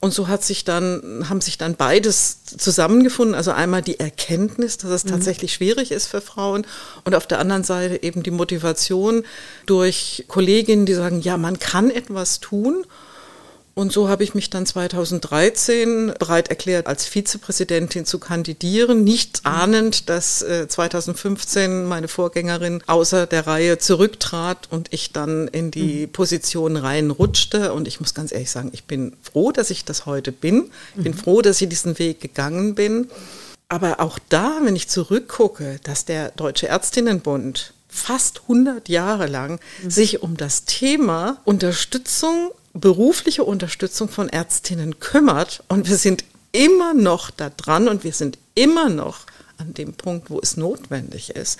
Und 0.00 0.12
so 0.12 0.26
hat 0.26 0.44
sich 0.44 0.64
dann, 0.64 1.26
haben 1.28 1.40
sich 1.40 1.58
dann 1.58 1.76
beides 1.76 2.44
zusammengefunden. 2.44 3.34
Also 3.34 3.52
einmal 3.52 3.82
die 3.82 3.98
Erkenntnis, 3.98 4.78
dass 4.78 4.90
es 4.90 5.04
mhm. 5.04 5.10
tatsächlich 5.10 5.54
schwierig 5.54 5.92
ist 5.92 6.08
für 6.08 6.20
Frauen 6.20 6.66
und 7.04 7.14
auf 7.14 7.28
der 7.28 7.38
anderen 7.38 7.64
Seite 7.64 8.02
eben 8.02 8.24
die 8.24 8.32
Motivation 8.32 9.24
durch 9.64 10.24
Kolleginnen, 10.26 10.86
die 10.86 10.94
sagen, 10.94 11.20
ja, 11.20 11.36
man 11.36 11.60
kann 11.60 11.90
etwas 11.90 12.40
tun. 12.40 12.84
Und 13.78 13.92
so 13.92 14.08
habe 14.08 14.24
ich 14.24 14.34
mich 14.34 14.48
dann 14.48 14.64
2013 14.64 16.14
bereit 16.18 16.48
erklärt, 16.48 16.86
als 16.86 17.04
Vizepräsidentin 17.04 18.06
zu 18.06 18.18
kandidieren, 18.18 19.04
nicht 19.04 19.44
ahnend, 19.44 20.08
dass 20.08 20.38
2015 20.38 21.62
äh, 21.62 21.84
meine 21.84 22.08
Vorgängerin 22.08 22.82
außer 22.86 23.26
der 23.26 23.46
Reihe 23.46 23.76
zurücktrat 23.76 24.68
und 24.70 24.94
ich 24.94 25.12
dann 25.12 25.46
in 25.48 25.70
die 25.70 26.06
mhm. 26.06 26.12
Position 26.12 26.78
reinrutschte. 26.78 27.74
Und 27.74 27.86
ich 27.86 28.00
muss 28.00 28.14
ganz 28.14 28.32
ehrlich 28.32 28.50
sagen, 28.50 28.70
ich 28.72 28.84
bin 28.84 29.12
froh, 29.20 29.52
dass 29.52 29.68
ich 29.68 29.84
das 29.84 30.06
heute 30.06 30.32
bin. 30.32 30.70
Ich 30.96 31.02
bin 31.02 31.12
mhm. 31.12 31.18
froh, 31.18 31.42
dass 31.42 31.60
ich 31.60 31.68
diesen 31.68 31.98
Weg 31.98 32.22
gegangen 32.22 32.74
bin. 32.74 33.10
Aber 33.68 34.00
auch 34.00 34.18
da, 34.30 34.58
wenn 34.62 34.74
ich 34.74 34.88
zurückgucke, 34.88 35.80
dass 35.82 36.06
der 36.06 36.30
Deutsche 36.30 36.68
Ärztinnenbund 36.68 37.74
fast 37.90 38.40
100 38.44 38.88
Jahre 38.88 39.26
lang 39.26 39.60
mhm. 39.82 39.90
sich 39.90 40.22
um 40.22 40.38
das 40.38 40.64
Thema 40.64 41.42
Unterstützung 41.44 42.52
berufliche 42.80 43.44
Unterstützung 43.44 44.08
von 44.08 44.28
Ärztinnen 44.28 44.98
kümmert 45.00 45.62
und 45.68 45.88
wir 45.88 45.96
sind 45.96 46.24
immer 46.52 46.94
noch 46.94 47.30
da 47.30 47.50
dran 47.50 47.88
und 47.88 48.04
wir 48.04 48.12
sind 48.12 48.38
immer 48.54 48.88
noch 48.88 49.20
an 49.58 49.74
dem 49.74 49.94
Punkt, 49.94 50.30
wo 50.30 50.40
es 50.40 50.56
notwendig 50.56 51.30
ist, 51.30 51.58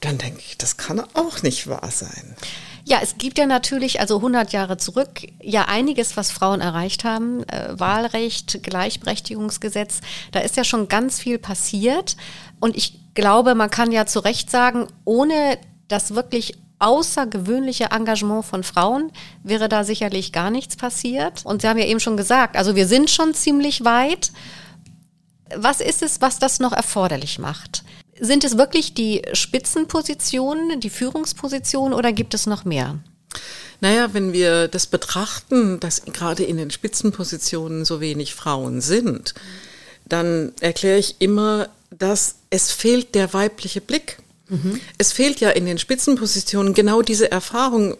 dann 0.00 0.18
denke 0.18 0.40
ich, 0.46 0.58
das 0.58 0.76
kann 0.76 1.00
auch 1.14 1.42
nicht 1.42 1.66
wahr 1.66 1.90
sein. 1.90 2.36
Ja, 2.84 3.00
es 3.02 3.18
gibt 3.18 3.36
ja 3.36 3.46
natürlich, 3.46 4.00
also 4.00 4.16
100 4.16 4.52
Jahre 4.52 4.78
zurück, 4.78 5.20
ja 5.42 5.66
einiges, 5.66 6.16
was 6.16 6.30
Frauen 6.30 6.60
erreicht 6.60 7.04
haben. 7.04 7.42
Äh, 7.48 7.78
Wahlrecht, 7.78 8.62
Gleichberechtigungsgesetz, 8.62 10.00
da 10.32 10.40
ist 10.40 10.56
ja 10.56 10.64
schon 10.64 10.88
ganz 10.88 11.20
viel 11.20 11.38
passiert. 11.38 12.16
Und 12.60 12.76
ich 12.76 12.98
glaube, 13.14 13.54
man 13.54 13.68
kann 13.68 13.92
ja 13.92 14.06
zu 14.06 14.20
Recht 14.20 14.50
sagen, 14.50 14.86
ohne 15.04 15.58
das 15.88 16.14
wirklich 16.14 16.54
außergewöhnliche 16.78 17.86
Engagement 17.90 18.44
von 18.44 18.62
Frauen 18.62 19.12
wäre 19.42 19.68
da 19.68 19.84
sicherlich 19.84 20.32
gar 20.32 20.50
nichts 20.50 20.76
passiert. 20.76 21.44
Und 21.44 21.62
Sie 21.62 21.68
haben 21.68 21.78
ja 21.78 21.86
eben 21.86 22.00
schon 22.00 22.16
gesagt, 22.16 22.56
also 22.56 22.76
wir 22.76 22.86
sind 22.86 23.10
schon 23.10 23.34
ziemlich 23.34 23.84
weit. 23.84 24.32
Was 25.56 25.80
ist 25.80 26.02
es, 26.02 26.20
was 26.20 26.38
das 26.38 26.60
noch 26.60 26.72
erforderlich 26.72 27.38
macht? 27.38 27.84
Sind 28.20 28.44
es 28.44 28.58
wirklich 28.58 28.94
die 28.94 29.22
Spitzenpositionen, 29.32 30.80
die 30.80 30.90
Führungspositionen 30.90 31.94
oder 31.94 32.12
gibt 32.12 32.34
es 32.34 32.46
noch 32.46 32.64
mehr? 32.64 32.98
Naja, 33.80 34.12
wenn 34.12 34.32
wir 34.32 34.68
das 34.68 34.86
betrachten, 34.86 35.78
dass 35.78 36.02
gerade 36.04 36.42
in 36.42 36.56
den 36.56 36.70
Spitzenpositionen 36.70 37.84
so 37.84 38.00
wenig 38.00 38.34
Frauen 38.34 38.80
sind, 38.80 39.34
dann 40.04 40.52
erkläre 40.60 40.98
ich 40.98 41.16
immer, 41.20 41.68
dass 41.90 42.36
es 42.50 42.72
fehlt 42.72 43.14
der 43.14 43.32
weibliche 43.34 43.80
Blick. 43.80 44.18
Mhm. 44.48 44.80
Es 44.96 45.12
fehlt 45.12 45.40
ja 45.40 45.50
in 45.50 45.66
den 45.66 45.78
Spitzenpositionen 45.78 46.74
genau 46.74 47.02
diese 47.02 47.30
Erfahrung, 47.30 47.96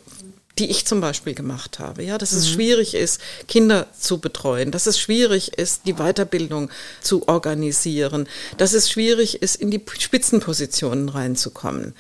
die 0.59 0.71
ich 0.71 0.87
zum 0.87 1.01
Beispiel 1.01 1.35
gemacht 1.35 1.79
habe, 1.79 2.03
ja, 2.03 2.19
dass 2.19 2.33
mhm. 2.33 2.39
es 2.39 2.49
schwierig 2.49 2.95
ist, 2.95 3.21
Kinder 3.47 3.87
zu 3.99 4.19
betreuen, 4.19 4.71
dass 4.71 4.87
es 4.87 4.99
schwierig 4.99 5.57
ist, 5.57 5.83
die 5.87 5.95
Weiterbildung 5.95 6.71
zu 7.01 7.29
organisieren, 7.29 8.29
dass 8.57 8.73
es 8.73 8.91
schwierig 8.91 9.41
ist, 9.43 9.57
in 9.57 9.71
die 9.71 9.83
Spitzenpositionen 9.99 11.09
reinzukommen. 11.09 11.95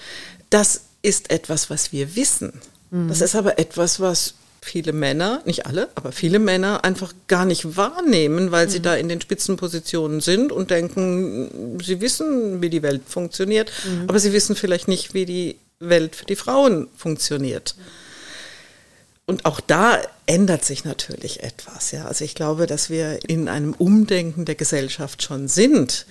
Das 0.50 0.82
ist 1.02 1.30
etwas, 1.30 1.70
was 1.70 1.92
wir 1.92 2.16
wissen. 2.16 2.52
Mhm. 2.90 3.08
Das 3.08 3.20
ist 3.20 3.36
aber 3.36 3.58
etwas, 3.58 4.00
was 4.00 4.34
viele 4.68 4.92
Männer, 4.92 5.42
nicht 5.44 5.66
alle, 5.66 5.88
aber 5.94 6.12
viele 6.12 6.38
Männer 6.38 6.84
einfach 6.84 7.12
gar 7.26 7.44
nicht 7.44 7.76
wahrnehmen, 7.76 8.50
weil 8.50 8.66
mhm. 8.66 8.70
sie 8.70 8.80
da 8.80 8.94
in 8.94 9.08
den 9.08 9.20
Spitzenpositionen 9.20 10.20
sind 10.20 10.52
und 10.52 10.70
denken, 10.70 11.78
sie 11.82 12.00
wissen, 12.00 12.62
wie 12.62 12.70
die 12.70 12.82
Welt 12.82 13.02
funktioniert, 13.06 13.72
mhm. 13.84 14.04
aber 14.08 14.18
sie 14.18 14.32
wissen 14.32 14.54
vielleicht 14.54 14.88
nicht, 14.88 15.14
wie 15.14 15.26
die 15.26 15.56
Welt 15.80 16.16
für 16.16 16.26
die 16.26 16.36
Frauen 16.36 16.88
funktioniert. 16.96 17.74
Und 19.26 19.44
auch 19.44 19.60
da 19.60 20.00
ändert 20.26 20.64
sich 20.64 20.84
natürlich 20.84 21.42
etwas. 21.42 21.90
Ja. 21.90 22.06
Also 22.06 22.24
ich 22.24 22.34
glaube, 22.34 22.66
dass 22.66 22.88
wir 22.88 23.18
in 23.28 23.48
einem 23.48 23.74
Umdenken 23.74 24.46
der 24.46 24.54
Gesellschaft 24.54 25.22
schon 25.22 25.48
sind. 25.48 26.06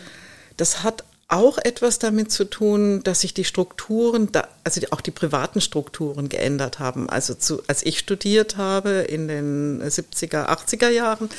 Das 0.56 0.84
hat 0.84 1.04
auch 1.30 1.58
etwas 1.58 2.00
damit 2.00 2.32
zu 2.32 2.46
tun, 2.46 3.04
dass 3.04 3.22
sich 3.22 3.34
die 3.34 3.44
Strukturen, 3.44 4.30
also 4.64 4.82
auch 4.92 5.02
die 5.02 5.12
privaten 5.12 5.60
Strukturen 5.60 6.30
geändert 6.30 6.80
haben. 6.80 7.10
Also 7.10 7.34
zu, 7.34 7.62
als 7.68 7.86
ich 7.86 8.00
studiert 8.00 8.56
habe 8.56 8.92
in 9.02 9.28
den 9.28 9.82
70er, 9.84 10.48
80er 10.48 10.90
Jahren, 10.90 11.30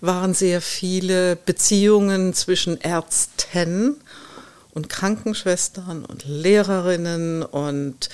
waren 0.00 0.34
sehr 0.34 0.60
viele 0.60 1.36
Beziehungen 1.36 2.32
zwischen 2.34 2.80
Ärzten 2.80 3.96
und 4.72 4.88
Krankenschwestern 4.88 6.04
und 6.04 6.24
Lehrerinnen 6.26 7.42
und 7.42 8.08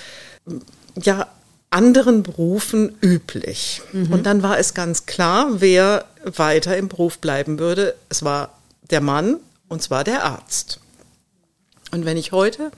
ja, 0.97 1.27
anderen 1.69 2.23
Berufen 2.23 2.97
üblich. 3.03 3.83
Mhm. 3.93 4.13
Und 4.13 4.27
dann 4.27 4.43
war 4.43 4.59
es 4.59 4.73
ganz 4.73 5.07
klar, 5.07 5.61
wer 5.61 6.07
weiter 6.25 6.77
im 6.77 6.89
Beruf 6.89 7.19
bleiben 7.19 7.59
würde. 7.59 7.95
Es 8.09 8.25
war 8.25 8.59
der 8.91 9.01
Mann 9.01 9.37
und 9.69 9.83
zwar 9.83 10.03
der 10.03 10.25
Arzt. 10.25 10.81
Und 11.91 12.05
wenn 12.05 12.17
ich 12.17 12.33
heute 12.33 12.71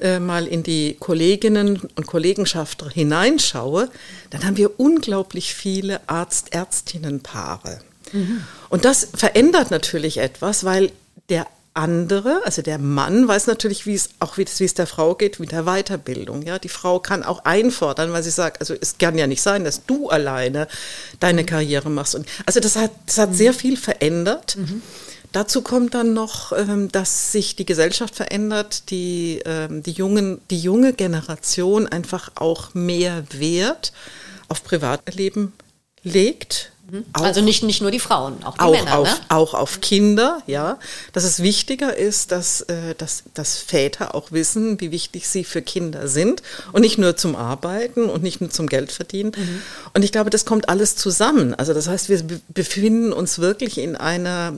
äh, 0.00 0.18
mal 0.18 0.46
in 0.46 0.62
die 0.62 0.96
Kolleginnen 0.98 1.80
und 1.94 2.06
Kollegenschaft 2.06 2.84
hineinschaue, 2.92 3.88
dann 4.30 4.44
haben 4.44 4.56
wir 4.56 4.80
unglaublich 4.80 5.54
viele 5.54 6.00
Arzt-Ärztinnen-Paare. 6.08 7.80
Mhm. 8.12 8.44
Und 8.68 8.84
das 8.84 9.08
verändert 9.14 9.70
natürlich 9.70 10.18
etwas, 10.18 10.64
weil 10.64 10.92
der 11.28 11.46
andere, 11.74 12.42
also 12.44 12.60
der 12.60 12.78
Mann, 12.78 13.26
weiß 13.26 13.46
natürlich, 13.46 13.86
wie 13.86 13.94
es 13.94 14.10
auch 14.18 14.36
wie 14.36 14.42
es, 14.42 14.60
wie 14.60 14.64
es 14.64 14.74
der 14.74 14.86
Frau 14.86 15.14
geht 15.14 15.40
mit 15.40 15.52
der 15.52 15.64
Weiterbildung. 15.64 16.42
Ja, 16.42 16.58
die 16.58 16.68
Frau 16.68 16.98
kann 16.98 17.22
auch 17.22 17.44
einfordern, 17.44 18.12
weil 18.12 18.22
sie 18.22 18.30
sagt, 18.30 18.60
also 18.60 18.74
es 18.78 18.98
kann 18.98 19.16
ja 19.16 19.26
nicht 19.26 19.40
sein, 19.40 19.64
dass 19.64 19.86
du 19.86 20.10
alleine 20.10 20.68
deine 21.18 21.42
mhm. 21.42 21.46
Karriere 21.46 21.88
machst. 21.88 22.14
Und 22.14 22.26
also 22.44 22.60
das 22.60 22.76
hat, 22.76 22.90
das 23.06 23.18
hat 23.18 23.30
mhm. 23.30 23.34
sehr 23.34 23.54
viel 23.54 23.76
verändert. 23.76 24.56
Mhm. 24.56 24.82
Dazu 25.32 25.62
kommt 25.62 25.94
dann 25.94 26.12
noch, 26.12 26.52
ähm, 26.52 26.92
dass 26.92 27.32
sich 27.32 27.56
die 27.56 27.64
Gesellschaft 27.64 28.14
verändert, 28.14 28.90
die, 28.90 29.40
ähm, 29.46 29.82
die, 29.82 29.92
jungen, 29.92 30.40
die 30.50 30.60
junge 30.60 30.92
Generation 30.92 31.86
einfach 31.86 32.30
auch 32.34 32.74
mehr 32.74 33.24
Wert 33.32 33.92
auf 34.48 34.62
Privatleben 34.62 35.54
legt. 36.02 36.72
Mhm. 36.90 37.06
Auch, 37.14 37.22
also 37.22 37.40
nicht, 37.40 37.62
nicht 37.62 37.80
nur 37.80 37.90
die 37.90 37.98
Frauen, 37.98 38.44
auch 38.44 38.58
die 38.58 38.60
auch 38.60 38.72
Männer. 38.72 38.98
Auf, 38.98 39.08
ne? 39.08 39.16
Auch 39.30 39.54
auf 39.54 39.80
Kinder, 39.80 40.42
ja. 40.46 40.78
Dass 41.14 41.24
es 41.24 41.42
wichtiger 41.42 41.96
ist, 41.96 42.30
dass, 42.30 42.60
äh, 42.62 42.94
dass, 42.98 43.24
dass 43.32 43.56
Väter 43.56 44.14
auch 44.14 44.32
wissen, 44.32 44.80
wie 44.82 44.90
wichtig 44.90 45.26
sie 45.26 45.44
für 45.44 45.62
Kinder 45.62 46.08
sind 46.08 46.42
und 46.72 46.82
nicht 46.82 46.98
nur 46.98 47.16
zum 47.16 47.36
Arbeiten 47.36 48.04
und 48.10 48.22
nicht 48.22 48.42
nur 48.42 48.50
zum 48.50 48.66
Geld 48.66 48.92
verdienen. 48.92 49.32
Mhm. 49.34 49.62
Und 49.94 50.04
ich 50.04 50.12
glaube, 50.12 50.28
das 50.28 50.44
kommt 50.44 50.68
alles 50.68 50.96
zusammen. 50.96 51.54
Also 51.54 51.72
das 51.72 51.88
heißt, 51.88 52.10
wir 52.10 52.22
befinden 52.48 53.14
uns 53.14 53.38
wirklich 53.38 53.78
in 53.78 53.96
einer 53.96 54.52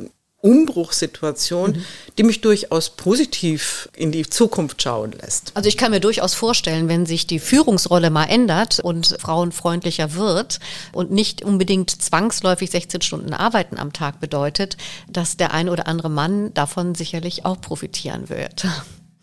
Umbruchssituation, 0.44 1.70
mhm. 1.70 1.84
die 2.18 2.22
mich 2.22 2.42
durchaus 2.42 2.90
positiv 2.90 3.88
in 3.96 4.12
die 4.12 4.28
Zukunft 4.28 4.82
schauen 4.82 5.12
lässt. 5.12 5.52
Also 5.54 5.68
ich 5.68 5.78
kann 5.78 5.90
mir 5.90 6.00
durchaus 6.00 6.34
vorstellen, 6.34 6.86
wenn 6.86 7.06
sich 7.06 7.26
die 7.26 7.38
Führungsrolle 7.38 8.10
mal 8.10 8.26
ändert 8.26 8.78
und 8.78 9.16
frauenfreundlicher 9.18 10.14
wird 10.14 10.60
und 10.92 11.10
nicht 11.10 11.42
unbedingt 11.42 11.90
zwangsläufig 11.90 12.70
16 12.70 13.00
Stunden 13.00 13.32
Arbeiten 13.32 13.78
am 13.78 13.94
Tag 13.94 14.20
bedeutet, 14.20 14.76
dass 15.08 15.38
der 15.38 15.54
ein 15.54 15.70
oder 15.70 15.86
andere 15.86 16.10
Mann 16.10 16.52
davon 16.52 16.94
sicherlich 16.94 17.46
auch 17.46 17.60
profitieren 17.60 18.28
wird. 18.28 18.66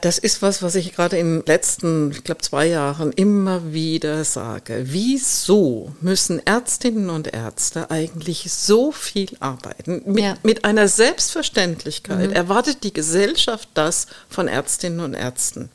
Das 0.02 0.18
ist 0.18 0.42
was, 0.42 0.64
was 0.64 0.76
ich 0.76 0.94
gerade 0.94 1.18
in 1.18 1.40
den 1.40 1.46
letzten, 1.46 2.12
ich 2.12 2.24
glaube, 2.24 2.42
zwei 2.42 2.66
Jahren 2.68 3.12
immer 3.12 3.72
wieder 3.72 4.24
sage. 4.26 4.86
Wieso 4.88 5.94
müssen 6.02 6.46
Ärztinnen 6.46 7.12
und 7.12 7.32
Ärzte 7.34 7.92
eigentlich 7.92 8.52
so 8.52 8.92
viel 8.92 9.30
arbeiten? 9.40 10.02
Mit, 10.06 10.24
ja. 10.24 10.38
mit 10.42 10.66
einer 10.66 10.88
Selbstverständlichkeit 10.88 12.30
mhm. 12.30 12.36
erwartet 12.36 12.84
die 12.84 12.94
Gesellschaft 12.94 13.70
das 13.76 14.08
von 14.28 14.48
Ärztinnen 14.48 15.02
und 15.02 15.14
Ärzten. 15.14 15.70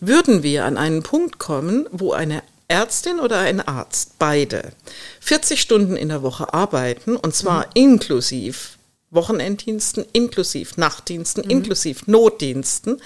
Würden 0.00 0.42
wir 0.42 0.64
an 0.64 0.76
einen 0.76 1.04
Punkt 1.04 1.38
kommen, 1.38 1.86
wo 1.92 2.12
eine 2.12 2.42
Ärztin 2.66 3.20
oder 3.20 3.38
ein 3.38 3.60
Arzt, 3.60 4.18
beide, 4.18 4.72
40 5.20 5.60
Stunden 5.60 5.96
in 5.96 6.08
der 6.08 6.22
Woche 6.22 6.52
arbeiten, 6.52 7.16
und 7.16 7.34
zwar 7.34 7.66
mhm. 7.66 7.72
inklusiv 7.74 8.77
Wochenenddiensten, 9.10 10.04
inklusiv 10.12 10.76
Nachtdiensten, 10.76 11.44
mhm. 11.44 11.50
inklusiv 11.50 12.06
Notdiensten, 12.06 13.00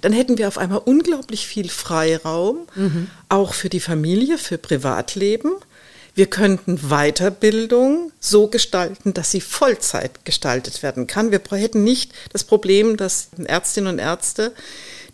dann 0.00 0.12
hätten 0.12 0.38
wir 0.38 0.48
auf 0.48 0.58
einmal 0.58 0.82
unglaublich 0.84 1.46
viel 1.46 1.68
Freiraum, 1.68 2.68
mhm. 2.74 3.10
auch 3.28 3.54
für 3.54 3.68
die 3.68 3.80
Familie, 3.80 4.38
für 4.38 4.58
Privatleben. 4.58 5.52
Wir 6.14 6.26
könnten 6.26 6.78
Weiterbildung 6.90 8.12
so 8.18 8.48
gestalten, 8.48 9.14
dass 9.14 9.30
sie 9.30 9.40
Vollzeit 9.40 10.24
gestaltet 10.24 10.82
werden 10.82 11.06
kann. 11.06 11.30
Wir 11.30 11.40
hätten 11.50 11.84
nicht 11.84 12.12
das 12.32 12.44
Problem, 12.44 12.96
dass 12.96 13.28
Ärztinnen 13.44 13.94
und 13.94 13.98
Ärzte 14.00 14.52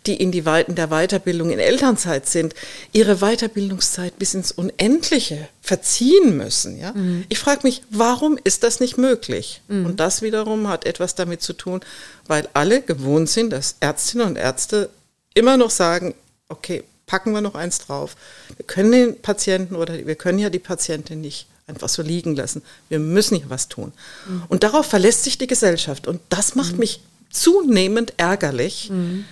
die 0.07 0.15
in 0.15 0.31
die 0.31 0.45
Weiten 0.45 0.75
der 0.75 0.87
Weiterbildung 0.87 1.49
in 1.49 1.59
Elternzeit 1.59 2.27
sind, 2.27 2.53
ihre 2.93 3.17
Weiterbildungszeit 3.17 4.17
bis 4.17 4.33
ins 4.33 4.51
Unendliche 4.51 5.47
verziehen 5.61 6.37
müssen. 6.37 6.79
Ja? 6.79 6.93
Mhm. 6.93 7.25
Ich 7.29 7.39
frage 7.39 7.61
mich, 7.63 7.81
warum 7.89 8.37
ist 8.43 8.63
das 8.63 8.79
nicht 8.79 8.97
möglich? 8.97 9.61
Mhm. 9.67 9.85
Und 9.85 9.99
das 9.99 10.21
wiederum 10.21 10.67
hat 10.67 10.85
etwas 10.85 11.15
damit 11.15 11.41
zu 11.41 11.53
tun, 11.53 11.81
weil 12.27 12.47
alle 12.53 12.81
gewohnt 12.81 13.29
sind, 13.29 13.51
dass 13.51 13.75
Ärztinnen 13.79 14.27
und 14.27 14.37
Ärzte 14.37 14.89
immer 15.33 15.57
noch 15.57 15.69
sagen, 15.69 16.15
okay, 16.49 16.83
packen 17.07 17.31
wir 17.33 17.41
noch 17.41 17.55
eins 17.55 17.79
drauf. 17.79 18.15
Wir 18.57 18.65
können 18.65 18.91
den 18.91 19.21
Patienten 19.21 19.75
oder 19.75 20.05
wir 20.05 20.15
können 20.15 20.39
ja 20.39 20.49
die 20.49 20.59
Patientin 20.59 21.21
nicht 21.21 21.47
einfach 21.67 21.89
so 21.89 22.01
liegen 22.01 22.35
lassen. 22.35 22.61
Wir 22.89 22.99
müssen 22.99 23.37
hier 23.37 23.49
was 23.49 23.67
tun. 23.67 23.91
Mhm. 24.27 24.43
Und 24.47 24.63
darauf 24.63 24.85
verlässt 24.85 25.23
sich 25.23 25.37
die 25.37 25.47
Gesellschaft. 25.47 26.07
Und 26.07 26.21
das 26.29 26.55
macht 26.55 26.73
mhm. 26.73 26.79
mich 26.79 27.01
zunehmend 27.31 28.13
ärgerlich. 28.17 28.89
Mhm. 28.89 29.25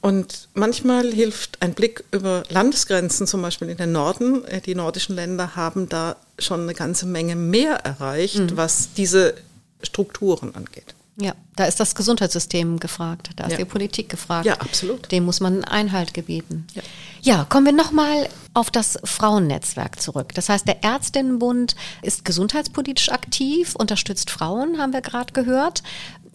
Und 0.00 0.48
manchmal 0.54 1.12
hilft 1.12 1.62
ein 1.62 1.74
Blick 1.74 2.04
über 2.12 2.44
Landesgrenzen, 2.48 3.26
zum 3.26 3.42
Beispiel 3.42 3.68
in 3.68 3.76
den 3.76 3.92
Norden. 3.92 4.44
Äh, 4.44 4.60
die 4.60 4.74
nordischen 4.74 5.16
Länder 5.16 5.56
haben 5.56 5.88
da 5.88 6.16
schon 6.38 6.62
eine 6.62 6.74
ganze 6.74 7.06
Menge 7.06 7.34
mehr 7.34 7.76
erreicht, 7.76 8.38
mhm. 8.38 8.56
was 8.56 8.92
diese 8.94 9.34
Strukturen 9.82 10.54
angeht. 10.54 10.94
Ja, 11.18 11.34
da 11.54 11.64
ist 11.64 11.80
das 11.80 11.94
Gesundheitssystem 11.94 12.78
gefragt, 12.78 13.30
da 13.36 13.44
ist 13.44 13.52
ja. 13.52 13.58
die 13.58 13.64
Politik 13.64 14.10
gefragt. 14.10 14.44
Ja, 14.44 14.54
absolut. 14.54 15.10
Dem 15.10 15.24
muss 15.24 15.40
man 15.40 15.64
Einhalt 15.64 16.12
gebieten. 16.12 16.66
Ja, 16.74 16.82
ja 17.22 17.44
kommen 17.48 17.64
wir 17.64 17.72
nochmal 17.72 18.28
auf 18.52 18.70
das 18.70 18.98
Frauennetzwerk 19.02 20.00
zurück. 20.00 20.34
Das 20.34 20.50
heißt, 20.50 20.68
der 20.68 20.82
Ärztinnenbund 20.82 21.74
ist 22.02 22.26
gesundheitspolitisch 22.26 23.08
aktiv, 23.08 23.74
unterstützt 23.76 24.30
Frauen, 24.30 24.78
haben 24.78 24.92
wir 24.92 25.00
gerade 25.00 25.32
gehört. 25.32 25.82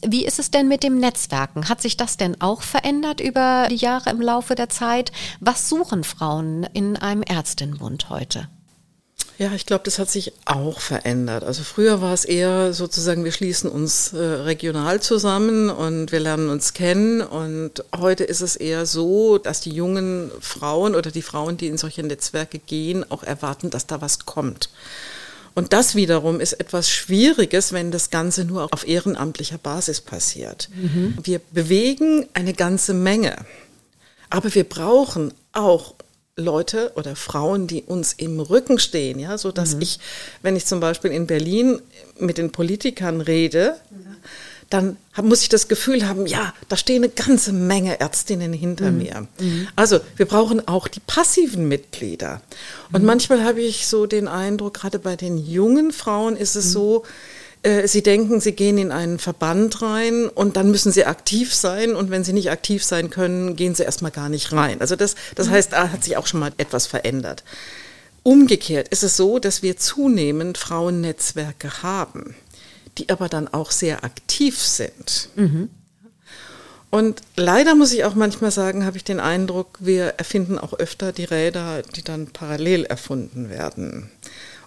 Wie 0.06 0.26
ist 0.26 0.40
es 0.40 0.50
denn 0.50 0.68
mit 0.68 0.84
dem 0.84 1.00
Netzwerken? 1.00 1.70
Hat 1.70 1.82
sich 1.82 1.96
das 1.96 2.18
denn 2.18 2.42
auch 2.42 2.64
verändert 2.64 3.22
über 3.22 3.68
die 3.70 3.76
Jahre 3.76 4.10
im 4.10 4.22
Laufe 4.22 4.56
der 4.56 4.70
Zeit? 4.70 5.12
Was 5.40 5.70
suchen 5.70 6.04
Frauen 6.04 6.64
in 6.74 6.98
einem 6.98 7.24
Ärztinnenbund 7.28 8.10
heute? 8.10 8.48
Ja, 9.38 9.54
ich 9.54 9.66
glaube, 9.66 9.84
das 9.86 9.98
hat 9.98 10.10
sich 10.10 10.34
auch 10.46 10.80
verändert. 10.80 11.44
Also 11.44 11.64
früher 11.64 12.00
war 12.00 12.14
es 12.14 12.26
eher 12.26 12.74
sozusagen, 12.74 13.24
wir 13.24 13.32
schließen 13.32 13.72
uns 13.72 14.14
äh, 14.14 14.20
regional 14.20 15.02
zusammen 15.02 15.72
und 15.72 16.12
wir 16.12 16.20
lernen 16.20 16.50
uns 16.50 16.74
kennen. 16.74 17.22
Und 17.22 17.84
heute 17.98 18.24
ist 18.24 18.42
es 18.42 18.56
eher 18.56 18.86
so, 18.86 19.40
dass 19.40 19.62
die 19.62 19.72
jungen 19.72 20.30
Frauen 20.40 20.94
oder 20.94 21.10
die 21.10 21.24
Frauen, 21.24 21.58
die 21.58 21.68
in 21.68 21.80
solche 21.80 22.04
Netzwerke 22.04 22.60
gehen, 22.60 23.10
auch 23.10 23.24
erwarten, 23.24 23.72
dass 23.72 23.88
da 23.88 24.00
was 24.00 24.26
kommt. 24.26 24.70
Und 25.54 25.74
das 25.74 25.96
wiederum 25.96 26.40
ist 26.40 26.54
etwas 26.54 26.90
Schwieriges, 26.90 27.74
wenn 27.74 27.92
das 27.92 28.10
Ganze 28.10 28.46
nur 28.46 28.74
auf 28.74 28.88
ehrenamtlicher 28.88 29.58
Basis 29.58 30.02
passiert. 30.02 30.70
Mhm. 30.74 31.18
Wir 31.24 31.40
bewegen 31.52 32.26
eine 32.34 32.54
ganze 32.54 32.94
Menge. 32.94 33.36
Aber 34.30 34.54
wir 34.56 34.64
brauchen 34.64 35.34
auch 35.52 35.96
Leute 36.38 36.94
oder 36.96 37.16
Frauen, 37.16 37.68
die 37.68 37.84
uns 37.84 38.14
im 38.14 38.40
Rücken 38.40 38.80
stehen, 38.80 39.20
ja, 39.20 39.38
so 39.38 39.52
dass 39.52 39.76
mhm. 39.76 39.82
ich, 39.82 40.00
wenn 40.42 40.56
ich 40.56 40.66
zum 40.66 40.80
Beispiel 40.80 41.12
in 41.12 41.28
Berlin 41.28 41.82
mit 42.18 42.38
den 42.38 42.52
Politikern 42.52 43.20
rede, 43.20 43.76
mhm. 43.90 44.16
Dann 44.72 44.98
muss 45.22 45.42
ich 45.42 45.50
das 45.50 45.68
Gefühl 45.68 46.08
haben, 46.08 46.26
ja, 46.26 46.54
da 46.70 46.78
stehen 46.78 47.04
eine 47.04 47.12
ganze 47.12 47.52
Menge 47.52 48.00
Ärztinnen 48.00 48.54
hinter 48.54 48.92
mhm. 48.92 48.98
mir. 48.98 49.28
Mhm. 49.40 49.68
Also 49.76 50.00
wir 50.16 50.26
brauchen 50.26 50.68
auch 50.68 50.88
die 50.88 51.02
passiven 51.02 51.68
Mitglieder. 51.68 52.42
Und 52.92 53.02
mhm. 53.02 53.08
manchmal 53.08 53.44
habe 53.44 53.62
ich 53.62 53.88
so 53.88 54.06
den 54.06 54.28
Eindruck, 54.28 54.76
gerade 54.76 54.98
bei 54.98 55.16
den 55.16 55.38
jungen 55.38 55.92
Frauen 55.92 56.36
ist 56.38 56.56
es 56.56 56.68
mhm. 56.68 56.72
so, 56.72 57.04
äh, 57.64 57.88
sie 57.88 58.02
denken, 58.02 58.40
Sie 58.40 58.54
gehen 58.54 58.78
in 58.78 58.92
einen 58.92 59.20
Verband 59.20 59.82
rein 59.82 60.28
und 60.28 60.56
dann 60.56 60.72
müssen 60.72 60.92
Sie 60.92 61.06
aktiv 61.06 61.54
sein 61.54 61.94
und 61.96 62.10
wenn 62.10 62.24
Sie 62.24 62.34
nicht 62.34 62.50
aktiv 62.50 62.84
sein 62.84 63.10
können, 63.10 63.56
gehen 63.56 63.76
Sie 63.76 63.84
erstmal 63.84 64.12
gar 64.12 64.30
nicht 64.30 64.52
rein. 64.52 64.82
Also 64.82 64.96
das, 64.96 65.16
das 65.36 65.48
mhm. 65.48 65.52
heißt, 65.52 65.74
da 65.74 65.92
hat 65.92 66.04
sich 66.04 66.18
auch 66.18 66.28
schon 66.28 66.40
mal 66.40 66.54
etwas 66.58 66.88
verändert. 66.88 67.44
Umgekehrt 68.24 68.88
ist 68.88 69.04
es 69.04 69.18
so, 69.18 69.40
dass 69.40 69.64
wir 69.64 69.78
zunehmend 69.78 70.58
Frauennetzwerke 70.58 71.84
haben, 71.84 72.36
die 72.98 73.10
aber 73.10 73.30
dann 73.30 73.48
auch 73.48 73.72
sehr 73.72 74.04
aktiv 74.04 74.60
sind. 74.60 75.30
Mhm. 75.36 75.70
Und 76.90 77.22
leider 77.38 77.74
muss 77.74 77.94
ich 77.94 78.04
auch 78.04 78.16
manchmal 78.16 78.52
sagen, 78.52 78.86
habe 78.86 78.98
ich 78.98 79.06
den 79.06 79.22
Eindruck, 79.22 79.78
wir 79.80 80.16
erfinden 80.18 80.60
auch 80.60 80.74
öfter 80.74 81.14
die 81.14 81.24
Räder, 81.24 81.84
die 81.96 82.04
dann 82.04 82.28
parallel 82.28 82.84
erfunden 82.84 83.50
werden. 83.50 84.12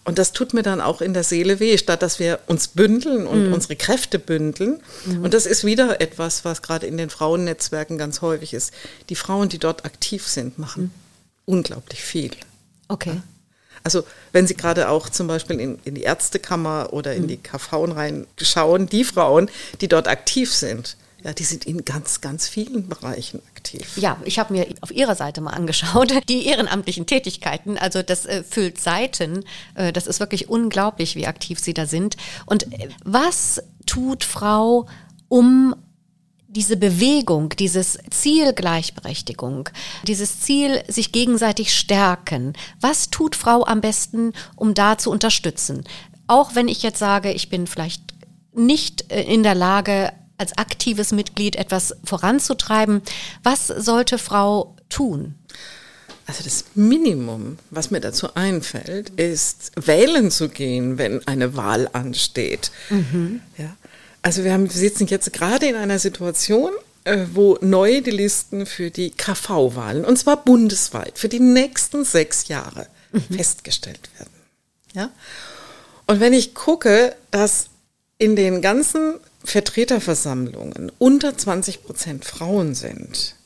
Und 0.04 0.18
das 0.18 0.32
tut 0.32 0.54
mir 0.54 0.62
dann 0.62 0.80
auch 0.80 1.00
in 1.00 1.14
der 1.14 1.24
Seele 1.24 1.60
weh, 1.60 1.76
statt 1.78 2.02
dass 2.02 2.18
wir 2.18 2.40
uns 2.46 2.68
bündeln 2.68 3.26
und 3.26 3.48
mhm. 3.48 3.54
unsere 3.54 3.76
Kräfte 3.76 4.18
bündeln. 4.18 4.80
Mhm. 5.06 5.24
Und 5.24 5.34
das 5.34 5.46
ist 5.46 5.64
wieder 5.64 6.00
etwas, 6.00 6.44
was 6.44 6.62
gerade 6.62 6.86
in 6.86 6.96
den 6.96 7.10
Frauennetzwerken 7.10 7.98
ganz 7.98 8.22
häufig 8.22 8.54
ist. 8.54 8.72
Die 9.08 9.16
Frauen, 9.16 9.50
die 9.50 9.58
dort 9.58 9.84
aktiv 9.84 10.26
sind, 10.26 10.58
machen 10.58 10.84
mhm. 10.84 10.90
unglaublich 11.44 12.02
viel. 12.02 12.30
Okay. 12.88 13.20
Also 13.84 14.04
wenn 14.32 14.46
Sie 14.46 14.54
gerade 14.54 14.88
auch 14.88 15.10
zum 15.10 15.26
Beispiel 15.26 15.60
in, 15.60 15.78
in 15.84 15.94
die 15.94 16.02
Ärztekammer 16.02 16.88
oder 16.92 17.14
in 17.14 17.24
mhm. 17.24 17.28
die 17.28 17.36
KV 17.36 17.84
reinschauen, 17.92 18.88
die 18.88 19.04
Frauen, 19.04 19.50
die 19.80 19.88
dort 19.88 20.08
aktiv 20.08 20.52
sind, 20.52 20.96
ja, 21.22 21.32
die 21.32 21.44
sind 21.44 21.64
in 21.64 21.84
ganz, 21.84 22.20
ganz 22.20 22.48
vielen 22.48 22.88
Bereichen 22.88 23.40
aktiv. 23.54 23.96
Ja, 23.96 24.18
ich 24.24 24.38
habe 24.38 24.52
mir 24.52 24.66
auf 24.82 24.90
Ihrer 24.90 25.14
Seite 25.14 25.40
mal 25.40 25.52
angeschaut, 25.52 26.12
die 26.28 26.46
ehrenamtlichen 26.46 27.06
Tätigkeiten. 27.06 27.78
Also 27.78 28.02
das 28.02 28.26
äh, 28.26 28.42
füllt 28.42 28.78
Seiten. 28.78 29.44
Äh, 29.74 29.92
das 29.92 30.06
ist 30.06 30.20
wirklich 30.20 30.50
unglaublich, 30.50 31.16
wie 31.16 31.26
aktiv 31.26 31.58
Sie 31.58 31.72
da 31.72 31.86
sind. 31.86 32.16
Und 32.44 32.72
äh, 32.74 32.88
was 33.04 33.62
tut 33.86 34.24
Frau, 34.24 34.86
um 35.28 35.74
diese 36.54 36.76
Bewegung, 36.76 37.50
dieses 37.50 37.98
Ziel 38.10 38.52
Gleichberechtigung, 38.52 39.68
dieses 40.06 40.40
Ziel 40.40 40.82
sich 40.88 41.12
gegenseitig 41.12 41.76
stärken, 41.76 42.52
was 42.80 43.10
tut 43.10 43.36
Frau 43.36 43.64
am 43.64 43.80
besten, 43.80 44.32
um 44.56 44.74
da 44.74 44.98
zu 44.98 45.10
unterstützen? 45.10 45.84
Auch 46.26 46.54
wenn 46.54 46.68
ich 46.68 46.82
jetzt 46.82 46.98
sage, 46.98 47.32
ich 47.32 47.50
bin 47.50 47.66
vielleicht 47.66 48.02
nicht 48.54 49.10
äh, 49.12 49.22
in 49.22 49.42
der 49.42 49.54
Lage, 49.54 50.12
als 50.36 50.58
aktives 50.58 51.12
Mitglied 51.12 51.56
etwas 51.56 51.94
voranzutreiben. 52.04 53.02
Was 53.42 53.68
sollte 53.68 54.18
Frau 54.18 54.74
tun? 54.88 55.36
Also 56.26 56.42
das 56.42 56.64
Minimum, 56.74 57.58
was 57.70 57.90
mir 57.90 58.00
dazu 58.00 58.34
einfällt, 58.34 59.10
ist 59.10 59.72
wählen 59.76 60.30
zu 60.30 60.48
gehen, 60.48 60.96
wenn 60.96 61.26
eine 61.28 61.54
Wahl 61.56 61.88
ansteht. 61.92 62.70
Mhm. 62.88 63.40
Ja. 63.58 63.76
Also 64.24 64.42
wir, 64.42 64.54
haben, 64.54 64.64
wir 64.64 64.70
sitzen 64.80 65.06
jetzt 65.06 65.34
gerade 65.34 65.66
in 65.66 65.74
einer 65.74 65.98
Situation, 65.98 66.72
äh, 67.04 67.26
wo 67.34 67.58
neu 67.60 68.00
die 68.00 68.10
Listen 68.10 68.64
für 68.64 68.90
die 68.90 69.10
KV-Wahlen, 69.10 70.02
und 70.02 70.18
zwar 70.18 70.42
bundesweit, 70.42 71.18
für 71.18 71.28
die 71.28 71.40
nächsten 71.40 72.06
sechs 72.06 72.48
Jahre 72.48 72.86
mhm. 73.12 73.36
festgestellt 73.36 74.08
werden. 74.16 74.32
Ja? 74.94 75.10
Und 76.06 76.20
wenn 76.20 76.32
ich 76.32 76.54
gucke, 76.54 77.14
dass 77.30 77.66
in 78.16 78.34
den 78.34 78.62
ganzen 78.62 79.16
Vertreterversammlungen 79.44 80.90
unter 80.96 81.36
20 81.36 81.82
Prozent 81.82 82.24
Frauen 82.24 82.74
sind, 82.74 83.36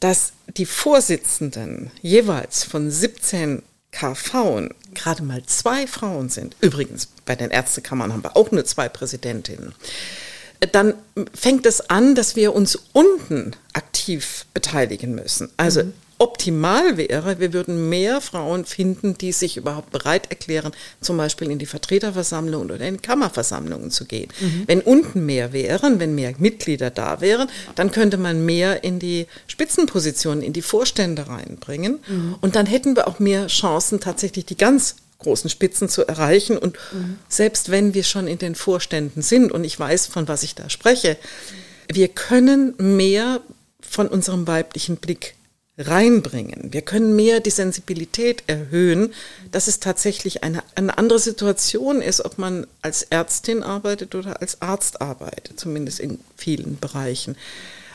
dass 0.00 0.32
die 0.56 0.64
Vorsitzenden 0.64 1.90
jeweils 2.00 2.64
von 2.64 2.90
17 2.90 3.62
KV 3.92 4.70
gerade 4.94 5.22
mal 5.22 5.42
zwei 5.44 5.86
Frauen 5.86 6.28
sind. 6.28 6.56
Übrigens, 6.60 7.08
bei 7.24 7.34
den 7.36 7.50
Ärztekammern 7.50 8.12
haben 8.12 8.22
wir 8.22 8.36
auch 8.36 8.50
nur 8.50 8.64
zwei 8.64 8.88
Präsidentinnen. 8.88 9.74
Dann 10.72 10.94
fängt 11.34 11.66
es 11.66 11.90
an, 11.90 12.14
dass 12.14 12.36
wir 12.36 12.54
uns 12.54 12.78
unten 12.92 13.52
aktiv 13.72 14.46
beteiligen 14.54 15.14
müssen. 15.14 15.50
Also 15.56 15.84
mhm 15.84 15.92
optimal 16.24 16.96
wäre, 16.96 17.38
wir 17.38 17.52
würden 17.52 17.90
mehr 17.90 18.22
Frauen 18.22 18.64
finden, 18.64 19.18
die 19.18 19.32
sich 19.32 19.58
überhaupt 19.58 19.90
bereit 19.90 20.30
erklären, 20.30 20.72
zum 21.02 21.18
Beispiel 21.18 21.50
in 21.50 21.58
die 21.58 21.66
Vertreterversammlung 21.66 22.64
oder 22.64 22.80
in 22.80 23.02
Kammerversammlungen 23.02 23.90
zu 23.90 24.06
gehen. 24.06 24.30
Mhm. 24.40 24.62
Wenn 24.66 24.80
unten 24.80 25.26
mehr 25.26 25.52
wären, 25.52 26.00
wenn 26.00 26.14
mehr 26.14 26.32
Mitglieder 26.38 26.88
da 26.88 27.20
wären, 27.20 27.48
dann 27.74 27.90
könnte 27.90 28.16
man 28.16 28.46
mehr 28.46 28.84
in 28.84 28.98
die 28.98 29.26
Spitzenpositionen, 29.46 30.42
in 30.42 30.54
die 30.54 30.62
Vorstände 30.62 31.28
reinbringen. 31.28 32.00
Mhm. 32.08 32.36
Und 32.40 32.56
dann 32.56 32.64
hätten 32.64 32.96
wir 32.96 33.06
auch 33.06 33.18
mehr 33.18 33.48
Chancen, 33.48 34.00
tatsächlich 34.00 34.46
die 34.46 34.56
ganz 34.56 34.96
großen 35.18 35.50
Spitzen 35.50 35.90
zu 35.90 36.08
erreichen. 36.08 36.56
Und 36.56 36.78
mhm. 36.92 37.18
selbst 37.28 37.70
wenn 37.70 37.92
wir 37.92 38.02
schon 38.02 38.26
in 38.26 38.38
den 38.38 38.54
Vorständen 38.54 39.20
sind, 39.20 39.52
und 39.52 39.64
ich 39.64 39.78
weiß, 39.78 40.06
von 40.06 40.26
was 40.26 40.42
ich 40.42 40.54
da 40.54 40.70
spreche, 40.70 41.18
wir 41.92 42.08
können 42.08 42.72
mehr 42.78 43.42
von 43.82 44.08
unserem 44.08 44.46
weiblichen 44.46 44.96
Blick 44.96 45.34
reinbringen. 45.76 46.72
Wir 46.72 46.82
können 46.82 47.16
mehr 47.16 47.40
die 47.40 47.50
Sensibilität 47.50 48.44
erhöhen, 48.46 49.12
dass 49.50 49.66
es 49.66 49.80
tatsächlich 49.80 50.44
eine, 50.44 50.62
eine 50.76 50.96
andere 50.98 51.18
Situation 51.18 52.00
ist, 52.00 52.24
ob 52.24 52.38
man 52.38 52.66
als 52.80 53.02
Ärztin 53.02 53.62
arbeitet 53.62 54.14
oder 54.14 54.40
als 54.40 54.62
Arzt 54.62 55.00
arbeitet, 55.00 55.58
zumindest 55.58 55.98
in 55.98 56.20
vielen 56.36 56.78
Bereichen. 56.78 57.36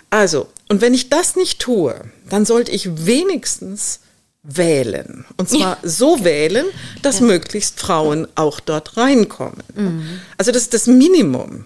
Also, 0.10 0.48
und 0.68 0.82
wenn 0.82 0.94
ich 0.94 1.10
das 1.10 1.36
nicht 1.36 1.60
tue, 1.60 1.96
dann 2.30 2.46
sollte 2.46 2.72
ich 2.72 3.06
wenigstens 3.06 4.00
wählen. 4.44 5.26
Und 5.38 5.50
zwar 5.50 5.78
ja. 5.82 5.90
so 5.90 6.24
wählen, 6.24 6.66
dass 7.02 7.20
ja. 7.20 7.28
möglichst 7.28 7.80
Frauen 7.80 8.28
auch 8.36 8.60
dort 8.60 8.98
reinkommen. 8.98 9.64
Mhm. 9.76 10.20
Also 10.38 10.52
das 10.52 10.64
ist 10.64 10.74
das 10.74 10.88
Minimum. 10.88 11.66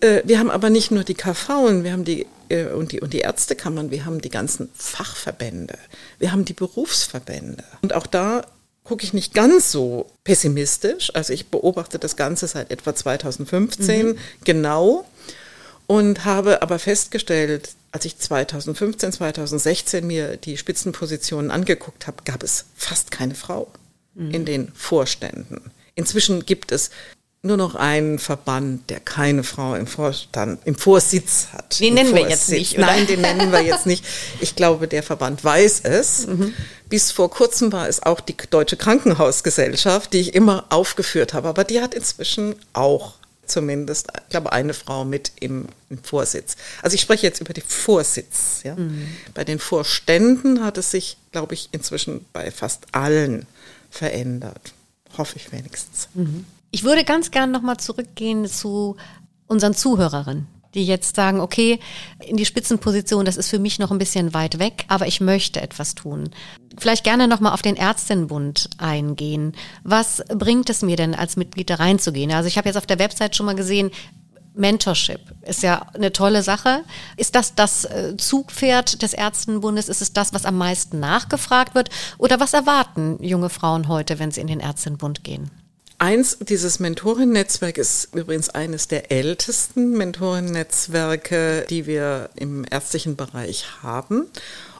Äh, 0.00 0.22
wir 0.24 0.38
haben 0.38 0.50
aber 0.50 0.70
nicht 0.70 0.90
nur 0.90 1.04
die 1.04 1.14
KV, 1.14 1.82
wir 1.82 1.92
haben 1.92 2.04
die 2.04 2.26
und 2.74 2.92
die, 2.92 3.00
und 3.00 3.12
die 3.12 3.20
Ärztekammern, 3.20 3.90
wir 3.90 4.04
haben 4.04 4.20
die 4.20 4.30
ganzen 4.30 4.70
Fachverbände, 4.74 5.78
wir 6.18 6.32
haben 6.32 6.44
die 6.44 6.52
Berufsverbände. 6.52 7.64
Und 7.82 7.94
auch 7.94 8.06
da 8.06 8.46
gucke 8.84 9.04
ich 9.04 9.12
nicht 9.12 9.34
ganz 9.34 9.70
so 9.70 10.10
pessimistisch. 10.24 11.14
Also 11.14 11.32
ich 11.32 11.48
beobachte 11.48 11.98
das 11.98 12.16
Ganze 12.16 12.46
seit 12.46 12.70
etwa 12.70 12.94
2015 12.94 14.06
mhm. 14.06 14.18
genau 14.44 15.04
und 15.86 16.24
habe 16.24 16.62
aber 16.62 16.78
festgestellt, 16.78 17.70
als 17.92 18.04
ich 18.04 18.18
2015, 18.18 19.12
2016 19.12 20.06
mir 20.06 20.36
die 20.36 20.56
Spitzenpositionen 20.56 21.50
angeguckt 21.50 22.06
habe, 22.06 22.22
gab 22.24 22.42
es 22.42 22.66
fast 22.74 23.10
keine 23.10 23.34
Frau 23.34 23.70
mhm. 24.14 24.30
in 24.30 24.44
den 24.44 24.72
Vorständen 24.74 25.70
Inzwischen 25.98 26.46
gibt 26.46 26.70
es 26.70 26.90
nur 27.42 27.56
noch 27.56 27.76
einen 27.76 28.18
Verband, 28.18 28.90
der 28.90 29.00
keine 29.00 29.44
Frau 29.44 29.74
im 29.74 29.86
Vorstand, 29.86 30.60
im 30.64 30.74
Vorsitz 30.74 31.48
hat. 31.52 31.78
Den 31.78 31.94
nennen 31.94 32.10
Vorsitz. 32.10 32.26
wir 32.26 32.30
jetzt 32.30 32.48
nicht, 32.50 32.78
oder? 32.78 32.86
Nein, 32.86 33.06
den 33.06 33.20
nennen 33.20 33.52
wir 33.52 33.62
jetzt 33.62 33.86
nicht. 33.86 34.04
Ich 34.40 34.56
glaube, 34.56 34.88
der 34.88 35.02
Verband 35.02 35.44
weiß 35.44 35.80
es. 35.84 36.26
Mhm. 36.26 36.52
Bis 36.88 37.12
vor 37.12 37.30
kurzem 37.30 37.70
war 37.72 37.88
es 37.88 38.02
auch 38.02 38.20
die 38.20 38.36
Deutsche 38.50 38.76
Krankenhausgesellschaft, 38.76 40.12
die 40.12 40.18
ich 40.18 40.34
immer 40.34 40.64
aufgeführt 40.70 41.32
habe. 41.32 41.48
Aber 41.48 41.62
die 41.62 41.80
hat 41.80 41.94
inzwischen 41.94 42.56
auch 42.72 43.14
zumindest, 43.46 44.08
ich 44.24 44.30
glaube, 44.30 44.52
eine 44.52 44.74
Frau 44.74 45.04
mit 45.04 45.32
im, 45.40 45.66
im 45.90 46.02
Vorsitz. 46.02 46.56
Also 46.82 46.94
ich 46.94 47.00
spreche 47.00 47.26
jetzt 47.26 47.40
über 47.40 47.52
die 47.52 47.60
Vorsitz. 47.60 48.62
Ja. 48.64 48.74
Mhm. 48.74 49.08
Bei 49.34 49.44
den 49.44 49.60
Vorständen 49.60 50.64
hat 50.64 50.76
es 50.76 50.90
sich, 50.90 51.16
glaube 51.30 51.54
ich, 51.54 51.68
inzwischen 51.72 52.26
bei 52.32 52.50
fast 52.50 52.86
allen 52.92 53.46
verändert. 53.90 54.72
Hoffe 55.16 55.36
ich 55.36 55.52
wenigstens. 55.52 56.08
Mhm. 56.14 56.44
Ich 56.70 56.84
würde 56.84 57.04
ganz 57.04 57.30
gern 57.30 57.50
nochmal 57.50 57.78
zurückgehen 57.78 58.46
zu 58.46 58.96
unseren 59.46 59.74
Zuhörerinnen, 59.74 60.46
die 60.74 60.84
jetzt 60.84 61.16
sagen, 61.16 61.40
okay, 61.40 61.80
in 62.20 62.36
die 62.36 62.44
Spitzenposition, 62.44 63.24
das 63.24 63.38
ist 63.38 63.48
für 63.48 63.58
mich 63.58 63.78
noch 63.78 63.90
ein 63.90 63.98
bisschen 63.98 64.34
weit 64.34 64.58
weg, 64.58 64.84
aber 64.88 65.06
ich 65.06 65.20
möchte 65.20 65.62
etwas 65.62 65.94
tun. 65.94 66.28
Vielleicht 66.76 67.04
gerne 67.04 67.26
nochmal 67.26 67.54
auf 67.54 67.62
den 67.62 67.76
Ärztinnenbund 67.76 68.68
eingehen. 68.76 69.54
Was 69.82 70.22
bringt 70.28 70.68
es 70.68 70.82
mir 70.82 70.96
denn, 70.96 71.14
als 71.14 71.36
Mitglied 71.36 71.70
da 71.70 71.76
reinzugehen? 71.76 72.32
Also 72.32 72.48
ich 72.48 72.58
habe 72.58 72.68
jetzt 72.68 72.76
auf 72.76 72.86
der 72.86 72.98
Website 72.98 73.34
schon 73.34 73.46
mal 73.46 73.54
gesehen, 73.54 73.90
Mentorship 74.54 75.20
ist 75.42 75.62
ja 75.62 75.86
eine 75.94 76.12
tolle 76.12 76.42
Sache. 76.42 76.82
Ist 77.16 77.36
das 77.36 77.54
das 77.54 77.84
äh, 77.84 78.16
Zugpferd 78.16 79.02
des 79.02 79.14
Ärztinnenbundes? 79.14 79.88
Ist 79.88 80.02
es 80.02 80.12
das, 80.12 80.34
was 80.34 80.44
am 80.44 80.58
meisten 80.58 80.98
nachgefragt 80.98 81.76
wird? 81.76 81.90
Oder 82.18 82.40
was 82.40 82.54
erwarten 82.54 83.22
junge 83.22 83.50
Frauen 83.50 83.86
heute, 83.86 84.18
wenn 84.18 84.32
sie 84.32 84.40
in 84.40 84.48
den 84.48 84.60
Ärztinnenbund 84.60 85.22
gehen? 85.22 85.50
Eins, 86.00 86.38
dieses 86.40 86.78
Mentorennetzwerk 86.78 87.76
ist 87.76 88.14
übrigens 88.14 88.50
eines 88.50 88.86
der 88.86 89.10
ältesten 89.10 89.98
Mentorennetzwerke, 89.98 91.66
die 91.68 91.86
wir 91.86 92.30
im 92.36 92.64
ärztlichen 92.70 93.16
Bereich 93.16 93.82
haben. 93.82 94.28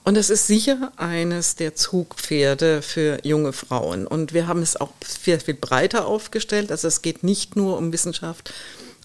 Und 0.04 0.16
es 0.16 0.31
ist 0.31 0.46
sicher 0.46 0.92
eines 0.96 1.57
der 1.57 1.74
Zugpferde 1.74 2.83
für 2.83 3.18
junge 3.24 3.52
Frauen. 3.52 4.07
Und 4.07 4.33
wir 4.33 4.46
haben 4.46 4.62
es 4.62 4.81
auch 4.81 4.92
viel, 5.04 5.40
viel 5.40 5.54
breiter 5.54 6.07
aufgestellt. 6.07 6.70
Also 6.70 6.87
es 6.87 7.02
geht 7.02 7.24
nicht 7.24 7.57
nur 7.57 7.78
um 7.78 7.92
Wissenschaft, 7.92 8.54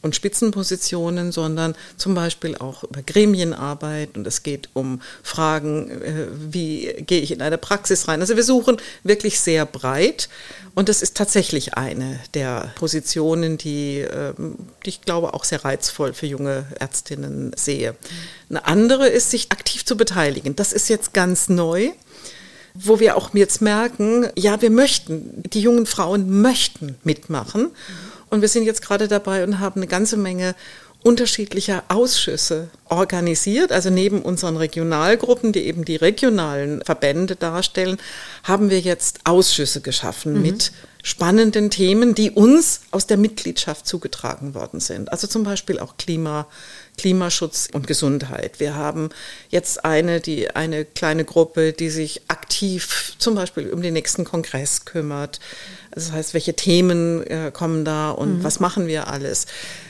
und 0.04 0.16
Spitzenpositionen, 0.16 1.32
sondern 1.32 1.76
zum 1.98 2.14
Beispiel 2.14 2.56
auch 2.58 2.84
über 2.84 3.02
Gremienarbeit 3.02 4.16
und 4.16 4.28
es 4.28 4.44
geht 4.44 4.70
um 4.74 5.02
Fragen, 5.24 5.90
äh, 5.90 6.28
wie 6.38 6.94
gehe 7.08 7.22
ich 7.22 7.32
in 7.32 7.42
eine 7.42 7.58
Praxis 7.58 8.08
rein. 8.08 8.22
Also 8.22 8.36
wir 8.36 8.44
suchen 8.44 8.78
wirklich 9.04 9.40
sehr 9.40 9.66
breit 9.66 10.30
und 10.76 10.90
das 10.90 11.02
ist 11.02 11.18
tatsächlich 11.18 11.76
eine 11.76 12.20
der 12.34 12.72
Positionen, 12.76 13.58
die, 13.58 14.00
ähm, 14.00 14.58
die 14.86 14.90
ich 14.90 15.02
glaube 15.02 15.34
auch 15.34 15.46
sehr 15.46 15.66
reizvoll 15.66 16.14
für 16.14 16.28
junge 16.28 16.68
Ärztinnen 16.80 17.54
sehe. 17.56 17.96
Eine 18.50 18.68
andere 18.68 19.08
ist, 19.08 19.32
sich 19.32 19.52
aktiv 19.52 19.86
zu 19.86 19.98
beteiligen. 19.98 20.56
Das 20.56 20.74
ist 20.74 20.90
jetzt 20.90 21.14
ganz 21.14 21.50
neu 21.50 21.92
wo 22.74 23.00
wir 23.00 23.16
auch 23.16 23.34
jetzt 23.34 23.62
merken, 23.62 24.28
ja, 24.36 24.62
wir 24.62 24.72
möchten, 24.72 25.44
die 25.44 25.62
jungen 25.62 25.86
Frauen 25.86 26.42
möchten 26.42 26.96
mitmachen. 27.04 27.70
Und 28.34 28.42
wir 28.42 28.48
sind 28.48 28.64
jetzt 28.64 28.82
gerade 28.82 29.08
dabei 29.08 29.44
und 29.44 29.60
haben 29.60 29.80
eine 29.80 29.86
ganze 29.86 30.18
Menge 30.18 30.56
unterschiedlicher 31.04 31.84
Ausschüsse 31.88 32.70
organisiert. 32.90 33.72
Also 33.72 33.92
neben 33.92 34.24
unseren 34.24 34.58
Regionalgruppen, 34.58 35.52
die 35.52 35.68
eben 35.68 35.86
die 35.86 35.98
regionalen 35.98 36.82
Verbände 36.84 37.36
darstellen, 37.36 38.00
haben 38.44 38.72
wir 38.72 38.80
jetzt 38.80 39.20
Ausschüsse 39.26 39.82
geschaffen 39.82 40.34
mhm. 40.34 40.42
mit 40.42 40.72
spannenden 41.04 41.70
Themen, 41.70 42.16
die 42.16 42.32
uns 42.32 42.82
aus 42.90 43.06
der 43.06 43.18
Mitgliedschaft 43.18 43.86
zugetragen 43.86 44.56
worden 44.56 44.80
sind. 44.80 45.12
Also 45.12 45.28
zum 45.28 45.44
Beispiel 45.44 45.78
auch 45.78 45.98
Klima, 45.98 46.48
Klimaschutz 46.98 47.68
und 47.72 47.86
Gesundheit. 47.86 48.62
Wir 48.62 48.74
haben 48.74 49.10
jetzt 49.50 49.84
eine, 49.84 50.22
die, 50.22 50.50
eine 50.56 50.86
kleine 50.86 51.26
Gruppe, 51.26 51.74
die 51.74 51.90
sich 51.90 52.22
aktiv 52.30 53.14
zum 53.20 53.36
Beispiel 53.36 53.72
um 53.72 53.82
den 53.82 53.94
nächsten 53.94 54.24
Kongress 54.24 54.86
kümmert. 54.86 55.42
Das 55.96 56.12
heißt, 56.12 56.34
welche 56.34 56.56
Themen 56.56 57.26
äh, 57.28 57.52
kommen 57.54 57.86
da 57.86 58.12
und 58.12 58.40
mhm. 58.40 58.44
was 58.44 58.60
machen 58.60 58.88
wir 58.88 59.08
alles? 59.08 59.46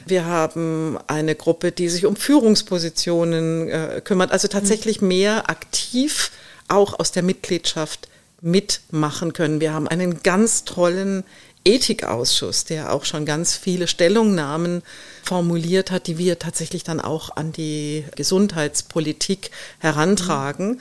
Wir 0.06 0.26
haben 0.26 0.98
eine 1.08 1.36
Gruppe, 1.36 1.72
die 1.72 1.90
sich 1.90 2.06
um 2.06 2.16
Führungspositionen 2.16 3.70
äh, 3.70 4.02
kümmert, 4.04 4.32
also 4.32 4.48
tatsächlich 4.48 5.02
mhm. 5.02 5.08
mehr 5.10 5.50
aktiv 5.50 6.32
auch 6.68 7.00
aus 7.00 7.12
der 7.12 7.24
Mitgliedschaft 7.24 8.10
mitmachen 8.42 9.34
können. 9.34 9.62
Wir 9.62 9.74
haben 9.74 9.88
einen 9.88 10.22
ganz 10.22 10.66
tollen 10.66 11.24
Ethikausschuss, 11.66 12.66
der 12.66 12.94
auch 12.94 13.06
schon 13.06 13.26
ganz 13.26 13.56
viele 13.56 13.88
Stellungnahmen 13.88 14.82
formuliert 15.24 15.92
hat, 15.92 16.08
die 16.08 16.18
wir 16.18 16.38
tatsächlich 16.40 16.84
dann 16.84 17.00
auch 17.00 17.36
an 17.38 17.54
die 17.54 18.04
Gesundheitspolitik 18.16 19.52
herantragen. 19.80 20.72
Mhm. 20.72 20.80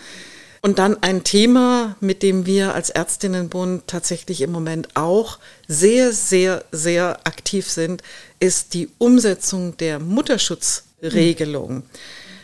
Und 0.64 0.79
dann 0.79 1.03
ein 1.03 1.25
Thema, 1.25 1.96
mit 1.98 2.22
dem 2.22 2.46
wir 2.46 2.72
als 2.72 2.88
Ärztinnenbund 2.88 3.88
tatsächlich 3.88 4.42
im 4.42 4.53
Moment 4.53 4.94
auch 4.94 5.40
sehr, 5.66 6.12
sehr, 6.12 6.64
sehr 6.70 7.18
aktiv 7.27 7.68
sind, 7.68 8.03
ist 8.38 8.72
die 8.72 8.88
Umsetzung 8.98 9.77
der 9.79 9.98
Mutterschutzregelung. 9.98 11.83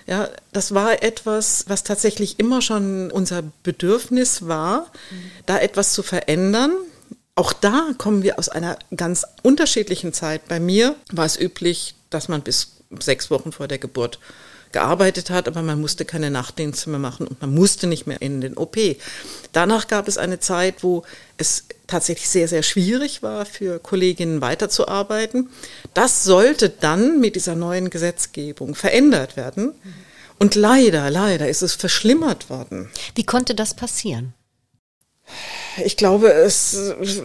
Ja, 0.08 0.30
das 0.52 0.74
war 0.74 1.00
etwas, 1.04 1.66
was 1.68 1.84
tatsächlich 1.84 2.40
immer 2.40 2.60
schon 2.60 3.12
unser 3.12 3.44
Bedürfnis 3.62 4.48
war, 4.48 4.90
da 5.46 5.60
etwas 5.60 5.92
zu 5.92 6.02
verändern. 6.02 6.72
Auch 7.36 7.52
da 7.52 7.90
kommen 7.98 8.24
wir 8.24 8.40
aus 8.40 8.48
einer 8.48 8.80
ganz 8.96 9.26
unterschiedlichen 9.44 10.12
Zeit. 10.12 10.48
Bei 10.48 10.58
mir 10.58 10.96
war 11.12 11.26
es 11.26 11.38
üblich, 11.38 11.94
dass 12.10 12.26
man 12.26 12.42
bis 12.42 12.78
sechs 12.98 13.30
Wochen 13.30 13.52
vor 13.52 13.68
der 13.68 13.78
Geburt 13.78 14.18
gearbeitet 14.72 15.30
hat, 15.30 15.48
aber 15.48 15.62
man 15.62 15.80
musste 15.80 16.04
keine 16.04 16.30
Nachtdienste 16.30 16.90
mehr 16.90 16.98
machen 16.98 17.26
und 17.26 17.40
man 17.40 17.54
musste 17.54 17.86
nicht 17.86 18.06
mehr 18.06 18.20
in 18.22 18.40
den 18.40 18.56
OP. 18.56 18.76
Danach 19.52 19.88
gab 19.88 20.08
es 20.08 20.18
eine 20.18 20.40
Zeit, 20.40 20.82
wo 20.82 21.04
es 21.36 21.64
tatsächlich 21.86 22.28
sehr, 22.28 22.48
sehr 22.48 22.62
schwierig 22.62 23.22
war, 23.22 23.46
für 23.46 23.78
Kolleginnen 23.78 24.40
weiterzuarbeiten. 24.40 25.48
Das 25.94 26.24
sollte 26.24 26.68
dann 26.68 27.20
mit 27.20 27.34
dieser 27.34 27.54
neuen 27.54 27.90
Gesetzgebung 27.90 28.74
verändert 28.74 29.36
werden. 29.36 29.72
Und 30.38 30.54
leider, 30.54 31.10
leider 31.10 31.48
ist 31.48 31.62
es 31.62 31.74
verschlimmert 31.74 32.48
worden. 32.48 32.88
Wie 33.14 33.24
konnte 33.24 33.54
das 33.54 33.74
passieren? 33.74 34.34
Ich 35.84 35.96
glaube, 35.96 36.32
es 36.32 36.74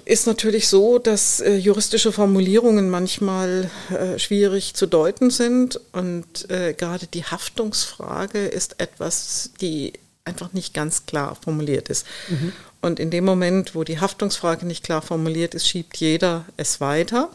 ist 0.05 0.27
natürlich 0.27 0.67
so, 0.67 0.99
dass 0.99 1.39
äh, 1.39 1.55
juristische 1.55 2.11
Formulierungen 2.11 2.89
manchmal 2.89 3.69
äh, 3.89 4.19
schwierig 4.19 4.75
zu 4.75 4.85
deuten 4.85 5.31
sind 5.31 5.79
und 5.91 6.49
äh, 6.49 6.73
gerade 6.73 7.07
die 7.07 7.23
Haftungsfrage 7.23 8.45
ist 8.45 8.79
etwas, 8.79 9.51
die 9.61 9.93
einfach 10.25 10.53
nicht 10.53 10.73
ganz 10.73 11.05
klar 11.05 11.37
formuliert 11.41 11.89
ist. 11.89 12.05
Mhm. 12.29 12.53
Und 12.81 12.99
in 12.99 13.11
dem 13.11 13.25
Moment, 13.25 13.75
wo 13.75 13.83
die 13.83 13.99
Haftungsfrage 13.99 14.65
nicht 14.65 14.83
klar 14.83 15.01
formuliert 15.01 15.55
ist, 15.55 15.67
schiebt 15.67 15.97
jeder 15.97 16.45
es 16.57 16.81
weiter. 16.81 17.29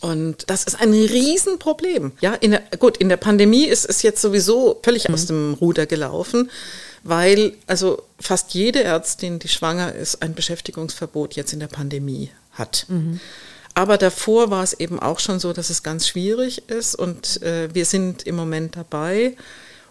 Und 0.00 0.48
das 0.48 0.64
ist 0.64 0.80
ein 0.80 0.92
Riesenproblem. 0.92 2.12
Ja, 2.20 2.34
in 2.34 2.52
der, 2.52 2.62
gut, 2.78 2.96
in 2.96 3.08
der 3.08 3.16
Pandemie 3.16 3.64
ist 3.64 3.84
es 3.84 4.02
jetzt 4.02 4.22
sowieso 4.22 4.80
völlig 4.82 5.08
mhm. 5.08 5.14
aus 5.14 5.26
dem 5.26 5.54
Ruder 5.54 5.86
gelaufen 5.86 6.50
weil 7.02 7.52
also 7.66 8.02
fast 8.18 8.54
jede 8.54 8.82
Ärztin, 8.82 9.38
die 9.38 9.48
schwanger 9.48 9.94
ist, 9.94 10.22
ein 10.22 10.34
Beschäftigungsverbot 10.34 11.34
jetzt 11.34 11.52
in 11.52 11.60
der 11.60 11.68
Pandemie 11.68 12.30
hat. 12.52 12.86
Mhm. 12.88 13.20
Aber 13.74 13.98
davor 13.98 14.50
war 14.50 14.62
es 14.62 14.72
eben 14.72 14.98
auch 14.98 15.20
schon 15.20 15.38
so, 15.38 15.52
dass 15.52 15.70
es 15.70 15.82
ganz 15.82 16.08
schwierig 16.08 16.68
ist 16.68 16.94
und 16.94 17.40
äh, 17.42 17.72
wir 17.72 17.84
sind 17.84 18.24
im 18.24 18.36
Moment 18.36 18.76
dabei 18.76 19.36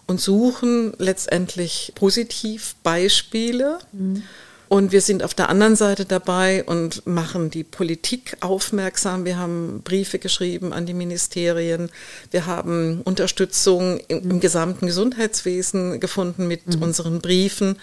und 0.05 0.19
suchen 0.19 0.93
letztendlich 0.97 1.93
positiv 1.95 2.75
Beispiele. 2.83 3.79
Mhm 3.91 4.23
und 4.69 4.91
wir 4.91 5.01
sind 5.01 5.23
auf 5.23 5.33
der 5.33 5.49
anderen 5.49 5.75
Seite 5.75 6.05
dabei 6.05 6.63
und 6.63 7.05
machen 7.07 7.49
die 7.49 7.63
Politik 7.63 8.37
aufmerksam. 8.39 9.25
Wir 9.25 9.37
haben 9.37 9.81
Briefe 9.83 10.19
geschrieben 10.19 10.73
an 10.73 10.85
die 10.85 10.93
Ministerien. 10.93 11.89
Wir 12.29 12.45
haben 12.45 13.01
Unterstützung 13.01 13.99
im, 14.07 14.29
im 14.29 14.39
gesamten 14.39 14.85
Gesundheitswesen 14.85 15.99
gefunden 15.99 16.47
mit 16.47 16.67
mhm. 16.67 16.83
unseren 16.83 17.19
Briefen. 17.19 17.77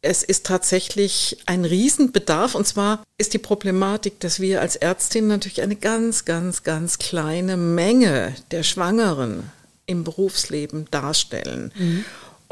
Es 0.00 0.22
ist 0.22 0.46
tatsächlich 0.46 1.36
ein 1.44 1.66
Riesenbedarf. 1.66 2.54
Und 2.54 2.66
zwar 2.66 3.04
ist 3.18 3.34
die 3.34 3.38
Problematik, 3.38 4.18
dass 4.20 4.40
wir 4.40 4.62
als 4.62 4.76
Ärztin 4.76 5.26
natürlich 5.26 5.60
eine 5.60 5.76
ganz, 5.76 6.24
ganz, 6.24 6.62
ganz 6.62 6.98
kleine 6.98 7.58
Menge 7.58 8.34
der 8.50 8.62
Schwangeren 8.62 9.50
im 9.86 10.04
Berufsleben 10.04 10.86
darstellen. 10.90 11.70
Mhm. 11.74 12.04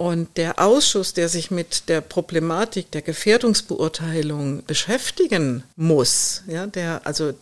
Und 0.03 0.37
der 0.37 0.59
Ausschuss, 0.59 1.15
der 1.15 1.29
sich 1.29 1.53
mit 1.53 1.89
der 1.89 2.01
Problematik 2.01 2.91
der 2.91 3.03
Gefährdungsbeurteilung 3.03 4.65
beschäftigen 4.67 5.63
muss, 5.77 6.43
ja, 6.49 6.67
der 6.67 7.03
also 7.05 7.35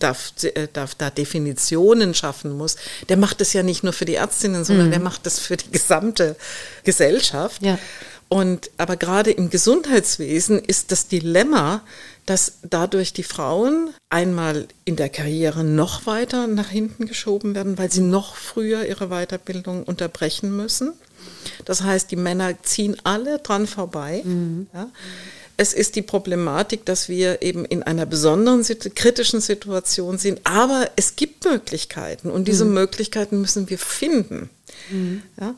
darf, 0.00 0.32
äh, 0.42 0.66
darf 0.72 0.96
da 0.96 1.10
Definitionen 1.10 2.14
schaffen 2.14 2.56
muss, 2.58 2.74
der 3.08 3.18
macht 3.18 3.40
es 3.40 3.52
ja 3.52 3.62
nicht 3.62 3.84
nur 3.84 3.92
für 3.92 4.04
die 4.04 4.16
Ärztinnen, 4.16 4.64
sondern 4.64 4.88
mhm. 4.88 4.90
der 4.90 4.98
macht 4.98 5.28
es 5.28 5.38
für 5.38 5.56
die 5.56 5.70
gesamte 5.70 6.34
Gesellschaft. 6.82 7.62
Ja. 7.62 7.78
Und 8.28 8.72
aber 8.78 8.96
gerade 8.96 9.30
im 9.30 9.48
Gesundheitswesen 9.48 10.58
ist 10.58 10.90
das 10.90 11.06
Dilemma, 11.06 11.82
dass 12.26 12.54
dadurch 12.68 13.12
die 13.12 13.22
Frauen 13.22 13.94
einmal 14.10 14.66
in 14.84 14.96
der 14.96 15.08
Karriere 15.08 15.62
noch 15.62 16.04
weiter 16.06 16.48
nach 16.48 16.68
hinten 16.68 17.06
geschoben 17.06 17.54
werden, 17.54 17.78
weil 17.78 17.92
sie 17.92 18.00
noch 18.00 18.34
früher 18.34 18.84
ihre 18.86 19.06
Weiterbildung 19.06 19.84
unterbrechen 19.84 20.56
müssen. 20.56 20.94
Das 21.64 21.82
heißt, 21.82 22.10
die 22.10 22.16
Männer 22.16 22.62
ziehen 22.62 22.96
alle 23.04 23.38
dran 23.38 23.66
vorbei. 23.66 24.22
Mhm. 24.24 24.66
Ja. 24.72 24.90
Es 25.60 25.72
ist 25.72 25.96
die 25.96 26.02
Problematik, 26.02 26.84
dass 26.86 27.08
wir 27.08 27.42
eben 27.42 27.64
in 27.64 27.82
einer 27.82 28.06
besonderen 28.06 28.64
kritischen 28.94 29.40
Situation 29.40 30.16
sind, 30.16 30.40
aber 30.44 30.88
es 30.94 31.16
gibt 31.16 31.44
Möglichkeiten 31.44 32.30
und 32.30 32.46
diese 32.46 32.64
mhm. 32.64 32.74
Möglichkeiten 32.74 33.40
müssen 33.40 33.68
wir 33.68 33.78
finden. 33.78 34.50
Mhm. 34.90 35.22
Ja. 35.40 35.54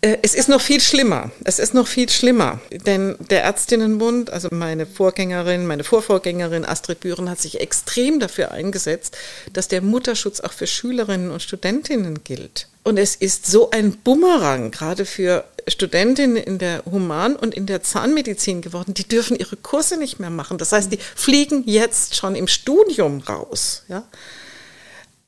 Äh, 0.00 0.18
es 0.22 0.34
ist 0.34 0.48
noch 0.48 0.60
viel 0.60 0.80
schlimmer. 0.80 1.30
Es 1.44 1.58
ist 1.58 1.74
noch 1.74 1.88
viel 1.88 2.08
schlimmer. 2.08 2.60
Denn 2.70 3.16
der 3.30 3.42
Ärztinnenbund, 3.42 4.30
also 4.30 4.48
meine 4.52 4.86
Vorgängerin, 4.86 5.66
meine 5.66 5.82
Vorvorgängerin 5.82 6.64
Astrid 6.64 7.00
Büren 7.00 7.28
hat 7.30 7.40
sich 7.40 7.60
extrem 7.60 8.20
dafür 8.20 8.52
eingesetzt, 8.52 9.16
dass 9.52 9.68
der 9.68 9.82
Mutterschutz 9.82 10.40
auch 10.40 10.52
für 10.52 10.66
Schülerinnen 10.66 11.30
und 11.30 11.42
Studentinnen 11.42 12.22
gilt. 12.22 12.68
Und 12.88 12.96
es 12.96 13.16
ist 13.16 13.44
so 13.44 13.70
ein 13.70 13.98
Bumerang, 13.98 14.70
gerade 14.70 15.04
für 15.04 15.44
Studentinnen 15.66 16.38
in 16.38 16.56
der 16.56 16.82
Human- 16.86 17.36
und 17.36 17.54
in 17.54 17.66
der 17.66 17.82
Zahnmedizin 17.82 18.62
geworden. 18.62 18.94
Die 18.94 19.06
dürfen 19.06 19.38
ihre 19.38 19.56
Kurse 19.56 19.98
nicht 19.98 20.20
mehr 20.20 20.30
machen. 20.30 20.56
Das 20.56 20.72
heißt, 20.72 20.90
die 20.90 20.96
fliegen 20.96 21.64
jetzt 21.66 22.16
schon 22.16 22.34
im 22.34 22.48
Studium 22.48 23.20
raus. 23.20 23.82
Ja? 23.88 24.04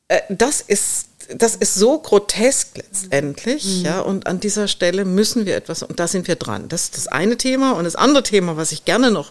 Äh, 0.09 0.23
das 0.31 0.63
ist 0.63 1.09
das 1.35 1.55
ist 1.55 1.75
so 1.75 1.99
grotesk 1.99 2.79
letztendlich, 2.79 3.65
mhm. 3.65 3.85
ja, 3.85 4.01
und 4.01 4.27
an 4.27 4.41
dieser 4.41 4.67
Stelle 4.67 5.05
müssen 5.05 5.45
wir 5.45 5.55
etwas, 5.55 5.83
und 5.83 6.01
da 6.01 6.09
sind 6.09 6.29
wir 6.29 6.37
dran. 6.37 6.69
Das 6.71 6.85
ist 6.85 6.97
das 6.97 7.09
eine 7.09 7.37
Thema. 7.37 7.73
Und 7.73 7.85
das 7.85 7.95
andere 7.95 8.23
Thema, 8.23 8.57
was 8.57 8.73
ich 8.73 8.87
gerne 8.87 9.11
noch, 9.11 9.31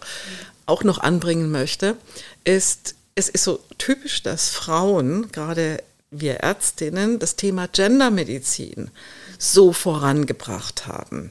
auch 0.66 0.84
noch 0.84 0.98
anbringen 0.98 1.50
möchte, 1.50 1.96
ist, 2.44 2.94
es 3.16 3.28
ist 3.28 3.42
so 3.42 3.58
typisch, 3.76 4.22
dass 4.22 4.50
Frauen, 4.50 5.32
gerade 5.32 5.82
wir 6.10 6.36
Ärztinnen, 6.36 7.18
das 7.18 7.36
Thema 7.36 7.68
Gendermedizin 7.68 8.90
so 9.38 9.72
vorangebracht 9.72 10.86
haben. 10.86 11.30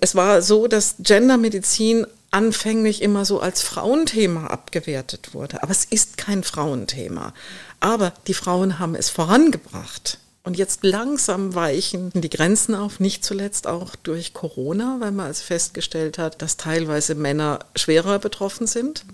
Es 0.00 0.14
war 0.14 0.42
so, 0.42 0.66
dass 0.66 0.96
Gendermedizin 0.98 2.06
anfänglich 2.32 3.02
immer 3.02 3.24
so 3.24 3.40
als 3.40 3.62
Frauenthema 3.62 4.48
abgewertet 4.48 5.34
wurde. 5.34 5.62
Aber 5.62 5.70
es 5.70 5.84
ist 5.84 6.16
kein 6.16 6.42
Frauenthema. 6.42 7.32
Aber 7.78 8.12
die 8.26 8.34
Frauen 8.34 8.78
haben 8.78 8.94
es 8.94 9.10
vorangebracht. 9.10 10.18
Und 10.44 10.56
jetzt 10.56 10.82
langsam 10.82 11.54
weichen 11.54 12.10
die 12.14 12.30
Grenzen 12.30 12.74
auf, 12.74 12.98
nicht 12.98 13.24
zuletzt 13.24 13.68
auch 13.68 13.94
durch 13.94 14.34
Corona, 14.34 14.96
weil 14.98 15.12
man 15.12 15.26
also 15.26 15.44
festgestellt 15.44 16.18
hat, 16.18 16.42
dass 16.42 16.56
teilweise 16.56 17.14
Männer 17.14 17.60
schwerer 17.76 18.18
betroffen 18.18 18.66
sind. 18.66 19.04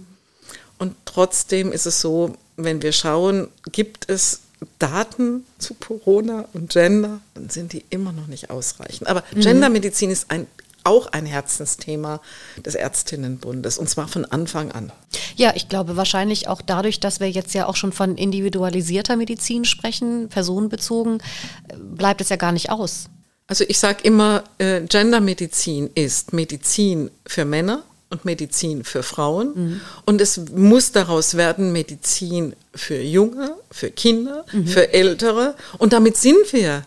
Und 0.79 0.95
trotzdem 1.05 1.71
ist 1.71 1.87
es 1.87 2.01
so, 2.01 2.35
wenn 2.57 2.81
wir 2.81 2.93
schauen, 2.93 3.49
gibt 3.73 4.09
es 4.09 4.41
Daten 4.79 5.45
zu 5.59 5.75
Corona 5.75 6.47
und 6.53 6.71
Gender, 6.71 7.21
dann 7.35 7.49
sind 7.49 7.73
die 7.73 7.85
immer 7.91 8.13
noch 8.13 8.27
nicht 8.27 8.51
ausreichend. 8.51 9.09
Aber 9.09 9.23
mhm. 9.35 9.41
Gendermedizin 9.41 10.11
ist 10.11 10.31
ein 10.31 10.47
auch 10.85 11.09
ein 11.09 11.27
Herzensthema 11.27 12.21
des 12.65 12.75
Ärztinnenbundes 12.75 13.77
und 13.79 13.91
zwar 13.91 14.09
von 14.09 14.25
Anfang 14.25 14.73
an. 14.73 14.91
Ja, 15.37 15.53
ich 15.55 15.69
glaube 15.69 15.97
wahrscheinlich 15.97 16.49
auch 16.49 16.63
dadurch, 16.63 16.99
dass 16.99 17.21
wir 17.21 17.31
jetzt 17.31 17.53
ja 17.53 17.67
auch 17.67 17.77
schon 17.77 17.93
von 17.93 18.17
individualisierter 18.17 19.17
Medizin 19.17 19.67
sprechen, 19.67 20.29
personenbezogen, 20.29 21.23
bleibt 21.79 22.23
es 22.23 22.31
ja 22.31 22.37
gar 22.37 22.53
nicht 22.53 22.71
aus. 22.71 23.11
Also 23.47 23.65
ich 23.69 23.79
sage 23.79 23.99
immer, 24.03 24.45
äh, 24.59 24.83
Gendermedizin 24.83 25.91
ist 25.95 26.33
Medizin 26.33 27.11
für 27.27 27.45
Männer 27.45 27.83
und 28.11 28.25
Medizin 28.25 28.85
für 28.85 29.03
Frauen. 29.03 29.53
Mhm. 29.55 29.81
Und 30.07 30.21
es 30.21 30.39
muss 30.51 30.93
daraus 30.93 31.37
werden 31.37 31.73
Medizin 31.73 32.55
für 32.75 33.01
Junge, 33.01 33.55
für 33.71 33.91
Kinder, 33.91 34.45
mhm. 34.53 34.67
für 34.67 34.93
Ältere. 34.93 35.55
Und 35.79 35.93
damit 35.93 36.17
sind 36.17 36.53
wir 36.53 36.85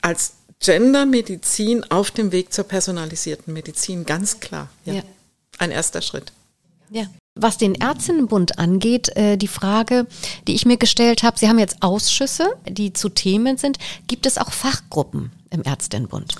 als 0.00 0.34
Gendermedizin 0.60 1.84
auf 1.90 2.10
dem 2.10 2.30
Weg 2.30 2.52
zur 2.52 2.64
personalisierten 2.64 3.52
Medizin, 3.52 4.04
ganz 4.06 4.40
klar. 4.40 4.68
Ja. 4.84 4.94
ja. 4.94 5.02
Ein 5.58 5.70
erster 5.70 6.02
Schritt. 6.02 6.32
Ja. 6.90 7.06
Was 7.34 7.56
den 7.56 7.74
Ärztinnenbund 7.74 8.58
angeht, 8.58 9.16
äh, 9.16 9.36
die 9.38 9.48
Frage, 9.48 10.06
die 10.46 10.54
ich 10.54 10.66
mir 10.66 10.76
gestellt 10.76 11.22
habe, 11.22 11.38
Sie 11.38 11.48
haben 11.48 11.58
jetzt 11.58 11.82
Ausschüsse, 11.82 12.54
die 12.68 12.92
zu 12.92 13.08
Themen 13.08 13.56
sind. 13.56 13.78
Gibt 14.06 14.26
es 14.26 14.36
auch 14.38 14.52
Fachgruppen 14.52 15.32
im 15.50 15.62
Ärztinnenbund? 15.64 16.34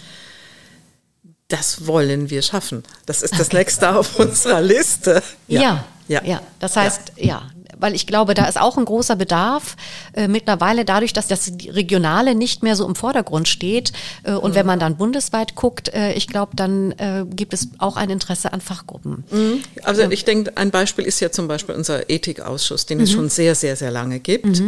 Das 1.53 1.87
wollen 1.87 2.31
wir 2.31 2.41
schaffen. 2.41 2.83
Das 3.05 3.21
ist 3.21 3.39
das 3.39 3.53
nächste 3.53 3.95
auf 3.95 4.19
unserer 4.19 4.63
Liste. 4.63 5.23
Ja, 5.49 5.61
ja. 5.61 5.85
ja. 6.09 6.25
ja. 6.25 6.41
Das 6.61 6.77
heißt, 6.77 7.13
ja. 7.17 7.27
ja 7.27 7.43
weil 7.83 7.95
ich 7.95 8.07
glaube, 8.07 8.33
da 8.35 8.47
ist 8.47 8.59
auch 8.59 8.79
ein 8.79 8.85
großer 8.85 9.17
Bedarf 9.17 9.77
äh, 10.15 10.29
mittlerweile 10.29 10.85
dadurch, 10.85 11.13
dass 11.13 11.27
das 11.27 11.53
Regionale 11.69 12.35
nicht 12.35 12.63
mehr 12.63 12.77
so 12.77 12.87
im 12.87 12.95
Vordergrund 12.95 13.49
steht. 13.49 13.93
Äh, 14.23 14.33
und 14.33 14.53
mhm. 14.53 14.55
wenn 14.55 14.67
man 14.67 14.79
dann 14.79 14.97
bundesweit 14.97 15.57
guckt, 15.57 15.93
äh, 15.93 16.13
ich 16.13 16.29
glaube, 16.29 16.55
dann 16.55 16.93
äh, 16.93 17.25
gibt 17.29 17.53
es 17.53 17.69
auch 17.79 17.97
ein 17.97 18.09
Interesse 18.09 18.53
an 18.53 18.61
Fachgruppen. 18.61 19.25
Mhm. 19.31 19.65
Also 19.83 20.03
ich 20.03 20.25
denke, 20.25 20.57
ein 20.57 20.71
Beispiel 20.71 21.05
ist 21.05 21.19
ja 21.21 21.33
zum 21.33 21.49
Beispiel 21.49 21.75
unser 21.75 22.09
Ethikausschuss, 22.09 22.87
den 22.87 22.99
mhm. 22.99 23.05
es 23.05 23.13
schon 23.13 23.29
sehr, 23.29 23.57
sehr, 23.57 23.75
sehr 23.75 23.91
lange 23.91 24.21
gibt. 24.21 24.63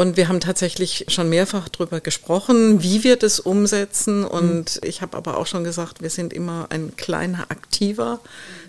Mhm. 0.00 0.10
Und 0.10 0.16
wir 0.16 0.28
haben 0.28 0.40
tatsächlich 0.40 1.06
schon 1.08 1.28
mehrfach 1.28 1.68
darüber 1.68 2.00
gesprochen, 2.00 2.82
wie 2.82 3.04
wir 3.04 3.16
das 3.16 3.40
umsetzen. 3.40 4.24
Und 4.24 4.76
mhm. 4.76 4.88
ich 4.88 5.02
habe 5.02 5.16
aber 5.16 5.36
auch 5.36 5.46
schon 5.46 5.64
gesagt, 5.64 6.02
wir 6.02 6.10
sind 6.10 6.32
immer 6.32 6.66
ein 6.70 6.96
kleiner 6.96 7.50
aktiver 7.50 8.20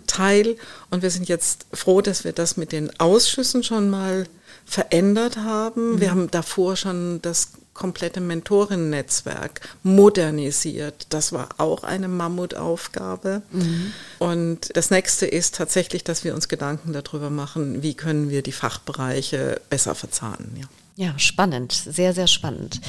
Teil. 0.08 0.58
Und 0.90 1.02
wir 1.02 1.10
sind 1.10 1.30
jetzt 1.30 1.66
froh, 1.74 2.02
dass 2.02 2.24
wir 2.24 2.34
das 2.34 2.58
mit 2.58 2.72
den 2.72 3.00
Ausschüssen 3.00 3.64
schon 3.64 3.90
mal 3.90 4.28
verändert 4.66 5.38
haben. 5.38 5.94
Mhm. 5.94 6.02
Wir 6.02 6.12
haben 6.12 6.32
davor 6.32 6.76
schon 6.76 7.22
das 7.22 7.50
komplette 7.74 8.20
Mentorinnen-Netzwerk 8.20 9.62
modernisiert. 9.82 11.08
Das 11.10 11.32
war 11.32 11.50
auch 11.58 11.84
eine 11.84 12.10
Mammutaufgabe. 12.10 13.42
Mhm. 13.52 13.94
Und 14.20 14.76
das 14.76 14.92
nächste 14.92 15.26
ist 15.26 15.56
tatsächlich, 15.56 16.04
dass 16.04 16.24
wir 16.26 16.36
uns 16.36 16.50
Gedanken 16.50 16.92
darüber 16.92 17.30
machen, 17.30 17.82
wie 17.82 17.94
können 17.94 18.30
wir 18.30 18.44
die 18.44 18.52
Fachbereiche 18.52 19.62
besser 19.70 19.96
verzahnen. 19.96 20.58
Ja. 20.60 20.68
Ja, 21.02 21.18
spannend, 21.18 21.72
sehr, 21.72 22.14
sehr 22.14 22.28
spannend. 22.28 22.80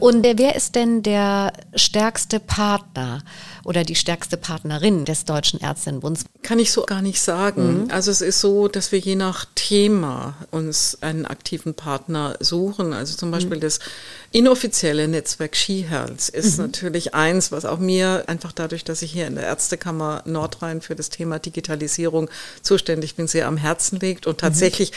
Und 0.00 0.24
wer 0.24 0.56
ist 0.56 0.74
denn 0.74 1.04
der 1.04 1.52
stärkste 1.76 2.40
Partner 2.40 3.22
oder 3.62 3.84
die 3.84 3.94
stärkste 3.94 4.36
Partnerin 4.36 5.04
des 5.04 5.24
Deutschen 5.24 5.60
Ärztinnenbunds? 5.60 6.24
Kann 6.42 6.58
ich 6.58 6.72
so 6.72 6.82
gar 6.82 7.00
nicht 7.00 7.20
sagen. 7.20 7.84
Mhm. 7.84 7.90
Also 7.92 8.10
es 8.10 8.20
ist 8.20 8.40
so, 8.40 8.66
dass 8.66 8.90
wir 8.90 8.98
je 8.98 9.14
nach 9.14 9.46
Thema 9.54 10.34
uns 10.50 10.98
einen 11.00 11.26
aktiven 11.26 11.74
Partner 11.74 12.36
suchen. 12.40 12.92
Also 12.92 13.16
zum 13.16 13.30
Beispiel 13.30 13.58
mhm. 13.58 13.62
das 13.62 13.78
inoffizielle 14.32 15.06
Netzwerk 15.06 15.54
SheHealth 15.54 16.28
ist 16.28 16.58
mhm. 16.58 16.66
natürlich 16.66 17.14
eins, 17.14 17.52
was 17.52 17.64
auch 17.64 17.78
mir 17.78 18.24
einfach 18.26 18.50
dadurch, 18.50 18.82
dass 18.82 19.00
ich 19.00 19.12
hier 19.12 19.28
in 19.28 19.36
der 19.36 19.44
Ärztekammer 19.44 20.22
Nordrhein 20.26 20.80
für 20.80 20.96
das 20.96 21.08
Thema 21.08 21.38
Digitalisierung 21.38 22.28
zuständig 22.62 23.14
bin, 23.14 23.28
sehr 23.28 23.46
am 23.46 23.56
Herzen 23.56 24.00
liegt 24.00 24.26
und 24.26 24.38
mhm. 24.38 24.40
tatsächlich 24.40 24.90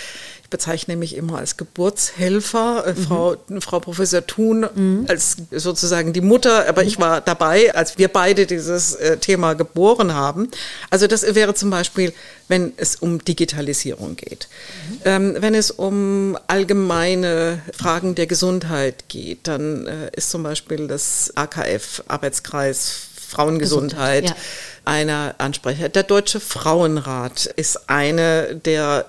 ich 0.48 0.50
bezeichne 0.50 0.96
mich 0.96 1.16
immer 1.16 1.40
als 1.40 1.58
Geburtshelfer, 1.58 2.86
äh, 2.88 2.94
mhm. 2.94 3.04
Frau, 3.04 3.36
Frau 3.60 3.80
Professor 3.82 4.26
Thun 4.26 4.66
mhm. 4.74 5.06
als 5.10 5.36
sozusagen 5.52 6.14
die 6.14 6.22
Mutter, 6.22 6.68
aber 6.70 6.84
ich 6.84 7.00
war 7.00 7.20
dabei, 7.20 7.76
als 7.76 7.98
wir 7.98 8.08
beide 8.08 8.46
dieses 8.46 8.96
äh, 8.96 9.18
Thema 9.18 9.56
geboren 9.56 10.14
haben. 10.14 10.50
Also 10.90 11.08
das 11.08 11.24
wäre 11.36 11.54
zum 11.54 11.70
Beispiel, 11.70 12.14
wenn 12.48 12.72
es 12.78 12.96
um 12.96 13.24
Digitalisierung 13.24 14.16
geht. 14.16 14.48
Mhm. 14.90 15.00
Ähm, 15.04 15.36
wenn 15.40 15.54
es 15.54 15.70
um 15.70 16.38
allgemeine 16.48 17.62
Fragen 17.78 18.16
der 18.16 18.28
Gesundheit 18.28 19.10
geht, 19.10 19.48
dann 19.48 19.86
äh, 19.86 20.12
ist 20.16 20.32
zum 20.32 20.44
Beispiel 20.44 20.88
das 20.88 21.34
AKF, 21.36 22.04
Arbeitskreis 22.08 23.08
Frauengesundheit. 23.28 24.24
Gesundheit, 24.24 24.44
einer 24.88 25.36
Ansprecher. 25.38 25.90
Der 25.90 26.04
Deutsche 26.04 26.40
Frauenrat 26.40 27.46
ist 27.46 27.90
eine, 27.90 28.56
der, 28.56 29.06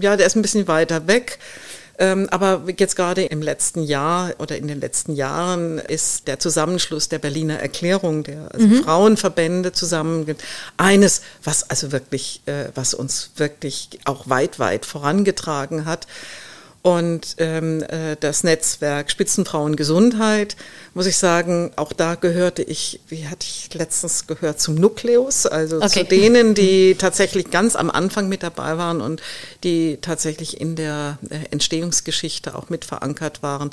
ja, 0.00 0.16
der 0.16 0.26
ist 0.26 0.36
ein 0.36 0.42
bisschen 0.42 0.68
weiter 0.68 1.06
weg. 1.06 1.38
Ähm, 1.98 2.28
aber 2.30 2.62
jetzt 2.78 2.96
gerade 2.96 3.24
im 3.24 3.42
letzten 3.42 3.82
Jahr 3.82 4.32
oder 4.38 4.56
in 4.56 4.66
den 4.66 4.80
letzten 4.80 5.14
Jahren 5.14 5.78
ist 5.78 6.28
der 6.28 6.38
Zusammenschluss 6.38 7.10
der 7.10 7.18
Berliner 7.18 7.60
Erklärung, 7.60 8.24
der 8.24 8.48
also 8.52 8.66
mhm. 8.66 8.82
Frauenverbände 8.82 9.72
zusammen, 9.72 10.24
eines, 10.78 11.20
was 11.44 11.68
also 11.68 11.92
wirklich, 11.92 12.40
äh, 12.46 12.70
was 12.74 12.94
uns 12.94 13.32
wirklich 13.36 13.90
auch 14.06 14.30
weit, 14.30 14.58
weit 14.58 14.86
vorangetragen 14.86 15.84
hat 15.84 16.06
und 16.82 17.36
ähm, 17.38 17.82
äh, 17.82 18.16
das 18.18 18.42
Netzwerk 18.42 19.10
Spitzenfrauen 19.10 19.76
Gesundheit, 19.76 20.56
muss 20.94 21.04
ich 21.06 21.18
sagen, 21.18 21.72
auch 21.76 21.92
da 21.92 22.14
gehörte 22.14 22.62
ich, 22.62 23.00
wie 23.08 23.28
hatte 23.28 23.46
ich 23.46 23.72
letztens 23.74 24.26
gehört, 24.26 24.60
zum 24.60 24.76
Nukleus, 24.76 25.44
also 25.44 25.76
okay. 25.76 25.88
zu 25.88 26.04
denen, 26.04 26.54
die 26.54 26.94
tatsächlich 26.94 27.50
ganz 27.50 27.76
am 27.76 27.90
Anfang 27.90 28.30
mit 28.30 28.42
dabei 28.42 28.78
waren 28.78 29.02
und 29.02 29.20
die 29.62 29.98
tatsächlich 30.00 30.58
in 30.58 30.74
der 30.74 31.18
äh, 31.28 31.50
Entstehungsgeschichte 31.50 32.54
auch 32.54 32.70
mit 32.70 32.86
verankert 32.86 33.42
waren. 33.42 33.70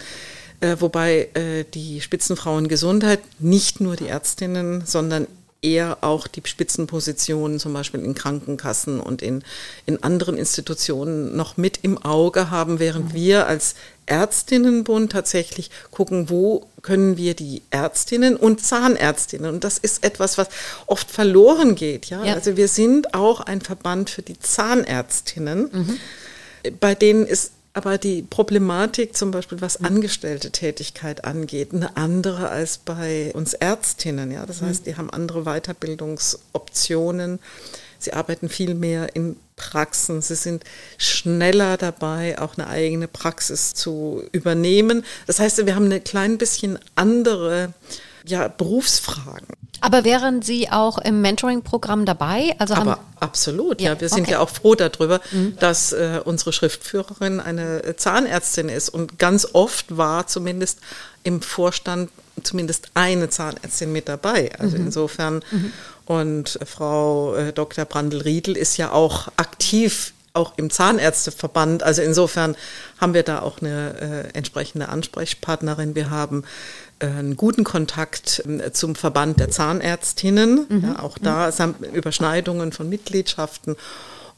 Äh, 0.60 0.78
wobei 0.80 1.30
äh, 1.34 1.64
die 1.74 2.02
Spitzenfrauen 2.02 2.68
Gesundheit 2.68 3.22
nicht 3.40 3.80
nur 3.80 3.96
die 3.96 4.08
Ärztinnen, 4.08 4.84
sondern 4.86 5.28
eher 5.62 5.98
auch 6.02 6.28
die 6.28 6.42
Spitzenpositionen 6.46 7.60
zum 7.60 7.74
Beispiel 7.74 8.02
in 8.02 8.14
Krankenkassen 8.14 9.00
und 9.00 9.22
in, 9.22 9.44
in 9.86 10.04
anderen 10.04 10.38
Institutionen 10.38 11.36
noch 11.36 11.58
mit 11.58 11.80
im 11.82 11.98
Auge 11.98 12.52
haben, 12.52 12.80
während 12.80 13.14
wir 13.14 13.48
als 13.48 13.76
Ärztinnenbund 14.06 15.12
tatsächlich 15.12 15.70
gucken, 15.92 16.30
wo 16.30 16.68
können 16.82 17.18
wir 17.18 17.34
die 17.34 17.62
Ärztinnen 17.72 18.38
und 18.38 18.64
Zahnärztinnen, 18.64 19.54
und 19.54 19.64
das 19.64 19.78
ist 19.78 20.04
etwas, 20.04 20.38
was 20.38 20.48
oft 20.86 21.12
verloren 21.12 21.76
geht, 21.76 22.06
ja. 22.06 22.24
ja. 22.24 22.34
Also 22.34 22.56
wir 22.56 22.68
sind 22.68 23.14
auch 23.14 23.42
ein 23.42 23.62
Verband 23.62 24.10
für 24.10 24.22
die 24.22 24.40
Zahnärztinnen, 24.40 25.70
mhm. 25.72 26.00
bei 26.80 26.96
denen 26.96 27.26
ist 27.26 27.52
aber 27.78 28.00
die 28.00 28.24
Problematik 28.24 29.16
zum 29.16 29.30
Beispiel, 29.30 29.62
was 29.62 29.84
angestellte 29.84 30.50
Tätigkeit 30.50 31.26
angeht, 31.26 31.76
eine 31.76 31.96
andere 31.96 32.50
als 32.50 32.80
bei 32.80 33.32
uns 33.36 33.54
Ärztinnen. 33.54 34.32
Ja, 34.32 34.48
das 34.48 34.64
heißt, 34.64 34.88
die 34.88 34.96
haben 34.98 35.12
andere 35.12 35.44
Weiterbildungsoptionen. 35.44 37.38
Sie 38.00 38.14
arbeiten 38.14 38.50
viel 38.50 38.74
mehr 38.74 39.16
in 39.16 39.36
Praxen. 39.58 40.24
Sie 40.24 40.34
sind 40.34 40.64
schneller 40.98 41.78
dabei, 41.78 42.40
auch 42.40 42.58
eine 42.58 42.66
eigene 42.68 43.08
Praxis 43.08 43.76
zu 43.76 44.24
übernehmen. 44.32 45.06
Das 45.28 45.40
heißt, 45.40 45.64
wir 45.64 45.76
haben 45.76 45.86
eine 45.86 46.02
klein 46.02 46.40
bisschen 46.40 46.80
andere 46.96 47.76
ja, 48.26 48.48
Berufsfragen. 48.48 49.56
Aber 49.82 50.04
wären 50.04 50.42
Sie 50.42 50.70
auch 50.70 50.98
im 50.98 51.22
Mentoring-Programm 51.22 52.06
dabei? 52.06 52.56
Also 52.58 52.74
Aber 52.76 53.00
absolut, 53.20 53.82
ja. 53.82 53.94
ja. 53.94 54.02
Wir 54.02 54.10
sind 54.10 54.22
okay. 54.22 54.32
ja 54.32 54.40
auch 54.40 54.50
froh 54.50 54.76
darüber, 54.76 55.22
mhm. 55.32 55.58
dass 55.60 55.92
äh, 55.92 56.22
unsere 56.24 56.54
Schriftführerin 56.54 57.40
eine 57.40 57.96
Zahnärztin 57.96 58.70
ist. 58.70 58.90
Und 58.90 59.20
ganz 59.20 59.48
oft 59.54 59.98
war 59.98 60.28
zumindest 60.28 60.80
im 61.24 61.42
Vorstand 61.42 62.10
zumindest 62.44 62.92
eine 62.94 63.30
Zahnärztin 63.30 63.92
mit 63.92 64.08
dabei. 64.08 64.52
Also 64.60 64.78
mhm. 64.78 64.88
insofern. 64.88 65.44
Mhm. 65.52 65.74
Und 66.06 66.60
Frau 66.66 67.36
äh, 67.36 67.52
Dr. 67.52 67.86
Brandl-Riedel 67.86 68.56
ist 68.56 68.78
ja 68.78 68.92
auch 68.92 69.28
aktiv 69.36 70.14
auch 70.34 70.54
im 70.58 70.70
Zahnärzteverband. 70.70 71.84
Also 71.84 72.02
insofern 72.02 72.56
haben 73.00 73.14
wir 73.14 73.24
da 73.24 73.42
auch 73.42 73.60
eine 73.60 74.30
äh, 74.32 74.38
entsprechende 74.38 74.88
Ansprechpartnerin. 74.88 75.96
Wir 75.96 76.10
haben 76.10 76.44
einen 77.00 77.36
guten 77.36 77.64
Kontakt 77.64 78.44
ähm, 78.46 78.62
zum 78.74 78.96
Verband 78.96 79.40
der 79.40 79.50
Zahnärztinnen. 79.50 80.66
Mhm. 80.70 80.84
Ja, 80.84 81.00
auch 81.00 81.18
da 81.18 81.52
sind 81.52 81.82
Überschneidungen 81.94 82.72
von 82.72 82.90
Mitgliedschaften. 82.90 83.76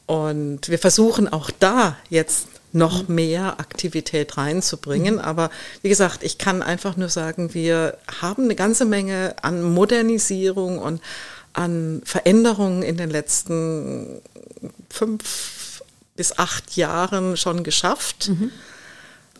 Und 0.06 0.68
wir 0.68 0.78
versuchen 0.78 1.32
auch 1.32 1.50
da 1.58 1.96
jetzt 2.08 2.48
noch 2.72 3.08
mhm. 3.08 3.14
mehr 3.14 3.60
Aktivität 3.60 4.36
reinzubringen. 4.36 5.14
Mhm. 5.14 5.20
Aber 5.20 5.50
wie 5.82 5.88
gesagt, 5.88 6.22
ich 6.22 6.38
kann 6.38 6.62
einfach 6.62 6.96
nur 6.96 7.08
sagen, 7.08 7.54
wir 7.54 7.96
haben 8.20 8.44
eine 8.44 8.54
ganze 8.54 8.84
Menge 8.84 9.34
an 9.42 9.62
Modernisierung 9.62 10.78
und 10.78 11.00
an 11.52 12.02
Veränderungen 12.04 12.82
in 12.82 12.96
den 12.96 13.10
letzten 13.10 14.20
fünf 14.88 15.82
bis 16.16 16.38
acht 16.38 16.76
Jahren 16.76 17.36
schon 17.36 17.64
geschafft. 17.64 18.28
Mhm. 18.28 18.52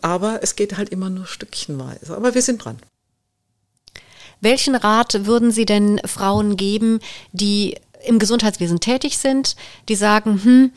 Aber 0.01 0.39
es 0.41 0.55
geht 0.55 0.77
halt 0.77 0.89
immer 0.89 1.09
nur 1.09 1.27
stückchenweise. 1.27 2.15
Aber 2.15 2.33
wir 2.33 2.41
sind 2.41 2.65
dran. 2.65 2.79
Welchen 4.41 4.75
Rat 4.75 5.25
würden 5.25 5.51
Sie 5.51 5.65
denn 5.65 6.01
Frauen 6.05 6.57
geben, 6.57 6.99
die 7.31 7.75
im 8.05 8.19
Gesundheitswesen 8.19 8.79
tätig 8.79 9.17
sind, 9.17 9.55
die 9.87 9.95
sagen, 9.95 10.41
hm, 10.43 10.71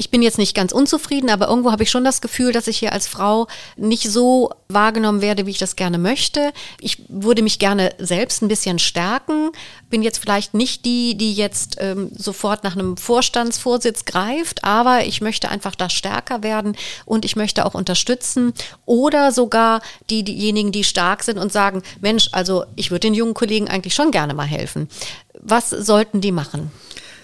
ich 0.00 0.10
bin 0.10 0.22
jetzt 0.22 0.38
nicht 0.38 0.54
ganz 0.54 0.72
unzufrieden, 0.72 1.28
aber 1.28 1.48
irgendwo 1.48 1.72
habe 1.72 1.82
ich 1.82 1.90
schon 1.90 2.04
das 2.04 2.22
Gefühl, 2.22 2.52
dass 2.52 2.68
ich 2.68 2.78
hier 2.78 2.94
als 2.94 3.06
Frau 3.06 3.48
nicht 3.76 4.10
so 4.10 4.50
wahrgenommen 4.66 5.20
werde, 5.20 5.44
wie 5.44 5.50
ich 5.50 5.58
das 5.58 5.76
gerne 5.76 5.98
möchte. 5.98 6.54
Ich 6.80 7.02
würde 7.08 7.42
mich 7.42 7.58
gerne 7.58 7.92
selbst 7.98 8.40
ein 8.40 8.48
bisschen 8.48 8.78
stärken. 8.78 9.50
Bin 9.90 10.00
jetzt 10.02 10.16
vielleicht 10.16 10.54
nicht 10.54 10.86
die, 10.86 11.18
die 11.18 11.34
jetzt 11.34 11.76
ähm, 11.80 12.10
sofort 12.16 12.64
nach 12.64 12.76
einem 12.76 12.96
Vorstandsvorsitz 12.96 14.06
greift, 14.06 14.64
aber 14.64 15.04
ich 15.04 15.20
möchte 15.20 15.50
einfach 15.50 15.74
da 15.74 15.90
stärker 15.90 16.42
werden 16.42 16.78
und 17.04 17.26
ich 17.26 17.36
möchte 17.36 17.66
auch 17.66 17.74
unterstützen. 17.74 18.54
Oder 18.86 19.32
sogar 19.32 19.82
die, 20.08 20.22
diejenigen, 20.22 20.72
die 20.72 20.84
stark 20.84 21.22
sind 21.24 21.36
und 21.36 21.52
sagen, 21.52 21.82
Mensch, 22.00 22.30
also 22.32 22.64
ich 22.74 22.90
würde 22.90 23.00
den 23.00 23.14
jungen 23.14 23.34
Kollegen 23.34 23.68
eigentlich 23.68 23.94
schon 23.94 24.12
gerne 24.12 24.32
mal 24.32 24.46
helfen. 24.46 24.88
Was 25.34 25.68
sollten 25.68 26.22
die 26.22 26.32
machen? 26.32 26.72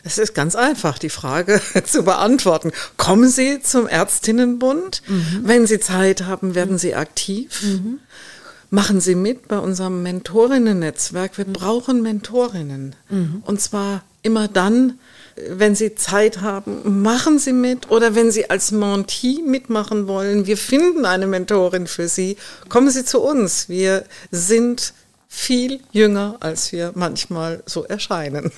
Es 0.07 0.19
ist 0.19 0.35
ganz 0.35 0.55
einfach, 0.55 0.99
die 0.99 1.11
Frage 1.11 1.61
zu 1.85 2.05
beantworten. 2.05 2.71
Kommen 2.97 3.29
Sie 3.29 3.61
zum 3.61 3.88
Ärztinnenbund? 3.88 5.03
Mhm. 5.09 5.40
Wenn 5.42 5.66
Sie 5.66 5.81
Zeit 5.81 6.25
haben, 6.25 6.55
werden 6.55 6.79
Sie 6.79 6.95
aktiv. 6.95 7.61
Mhm. 7.62 7.99
Machen 8.71 9.01
Sie 9.01 9.16
mit 9.16 9.49
bei 9.49 9.59
unserem 9.59 10.05
Mentorinnen-Netzwerk. 10.05 11.37
Wir 11.38 11.47
mhm. 11.47 11.53
brauchen 11.55 12.03
Mentorinnen. 12.03 12.95
Mhm. 13.09 13.42
Und 13.45 13.61
zwar 13.61 14.05
immer 14.23 14.47
dann, 14.47 15.01
wenn 15.49 15.75
Sie 15.75 15.97
Zeit 15.97 16.40
haben, 16.40 17.03
machen 17.03 17.40
Sie 17.40 17.53
mit. 17.53 17.90
Oder 17.90 18.14
wenn 18.14 18.31
Sie 18.31 18.49
als 18.49 18.71
Mentee 18.71 19.42
mitmachen 19.45 20.07
wollen, 20.07 20.47
wir 20.47 20.57
finden 20.57 21.05
eine 21.05 21.27
Mentorin 21.27 21.88
für 21.88 22.07
Sie. 22.07 22.37
Kommen 22.69 22.90
Sie 22.90 23.05
zu 23.05 23.21
uns. 23.21 23.69
Wir 23.69 24.05
sind 24.31 24.95
viel 25.29 25.81
jünger, 25.90 26.37
als 26.38 26.71
wir 26.71 26.92
manchmal 26.95 27.64
so 27.66 27.83
erscheinen. 27.83 28.53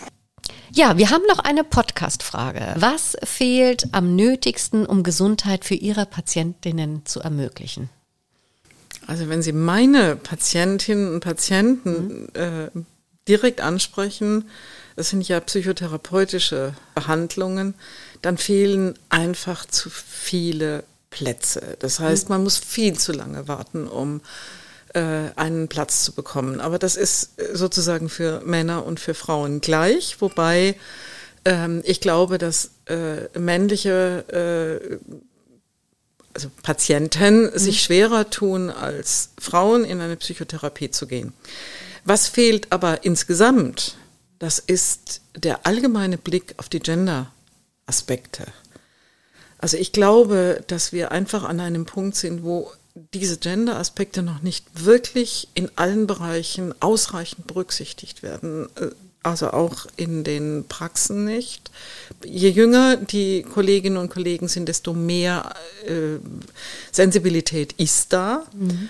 Ja, 0.72 0.98
wir 0.98 1.11
haben 1.11 1.24
noch 1.29 1.38
eine 1.38 1.64
Podcast-Frage. 1.64 2.74
Was 2.77 3.16
fehlt 3.24 3.88
am 3.92 4.16
nötigsten, 4.16 4.87
um 4.87 5.03
Gesundheit 5.03 5.64
für 5.64 5.74
Ihre 5.74 6.07
Patientinnen 6.07 7.05
zu 7.05 7.20
ermöglichen? 7.20 7.90
Also 9.07 9.29
wenn 9.29 9.42
Sie 9.42 9.53
meine 9.53 10.16
Patientinnen 10.16 11.14
und 11.14 11.20
Patienten 11.20 12.22
mhm. 12.22 12.29
äh, 12.35 12.70
direkt 13.27 13.61
ansprechen, 13.61 14.48
das 14.96 15.11
sind 15.11 15.27
ja 15.27 15.40
psychotherapeutische 15.40 16.74
Behandlungen, 16.94 17.74
dann 18.20 18.37
fehlen 18.37 18.94
einfach 19.09 19.64
zu 19.64 19.90
viele 19.90 20.85
Plätze. 21.11 21.77
Das 21.79 22.01
heißt, 22.01 22.29
mhm. 22.29 22.35
man 22.35 22.42
muss 22.44 22.59
viel 22.59 22.98
zu 22.98 23.12
lange 23.12 23.48
warten, 23.48 23.88
um 23.88 24.20
einen 24.94 25.68
Platz 25.68 26.05
zu 26.05 26.12
bekommen. 26.12 26.61
Aber 26.61 26.79
das 26.79 26.96
ist 26.96 27.38
äh, 27.40 27.57
sozusagen 27.57 28.09
für 28.09 28.40
Männer 28.44 28.87
und 28.87 29.01
für 29.01 29.14
Frauen 29.14 29.61
gleich, 29.61 30.20
wobei 30.20 30.77
ähm, 31.44 31.83
ich 31.85 32.01
glaube, 32.01 32.38
dass 32.38 32.70
äh, 32.87 33.38
männliche 33.38 34.24
äh, 34.81 34.98
also 36.35 36.51
Patienten 36.62 37.44
mhm. 37.44 37.59
sich 37.59 37.83
schwerer 37.83 38.31
tun, 38.31 38.70
als 38.70 39.31
Frauen 39.38 39.85
in 39.85 40.01
eine 40.01 40.16
Psychotherapie 40.16 40.90
zu 40.90 41.07
gehen. 41.07 41.33
Was 42.05 42.29
fehlt 42.29 42.70
aber 42.70 43.05
insgesamt, 43.05 43.96
das 44.38 44.59
ist 44.59 45.20
der 45.37 45.66
allgemeine 45.66 46.16
Blick 46.16 46.55
auf 46.59 46.68
die 46.68 46.81
Gender-Aspekte. 46.81 48.46
Also 49.59 49.77
ich 49.77 49.92
glaube, 49.92 50.62
dass 50.68 50.92
wir 50.92 51.11
einfach 51.11 51.42
an 51.42 51.59
einem 51.59 51.85
Punkt 51.85 52.16
sind, 52.16 52.44
wo 52.44 52.72
diese 53.14 53.38
Gender-Aspekte 53.38 54.22
noch 54.22 54.42
nicht 54.42 54.66
wirklich 54.84 55.48
in 55.54 55.70
allen 55.76 56.06
Bereichen 56.06 56.74
ausreichend 56.80 57.46
berücksichtigt 57.46 58.22
werden. 58.22 58.68
Äh, 58.76 58.88
also 59.22 59.50
auch 59.50 59.87
in 59.96 60.24
den 60.24 60.64
Praxen 60.68 61.24
nicht. 61.24 61.70
Je 62.24 62.48
jünger 62.48 62.96
die 62.96 63.42
Kolleginnen 63.42 63.96
und 63.96 64.11
Kollegen 64.11 64.48
sind, 64.48 64.68
desto 64.68 64.94
mehr 64.94 65.54
äh, 65.87 66.18
Sensibilität 66.92 67.72
ist 67.74 68.12
da. 68.12 68.46
Mhm. 68.54 68.88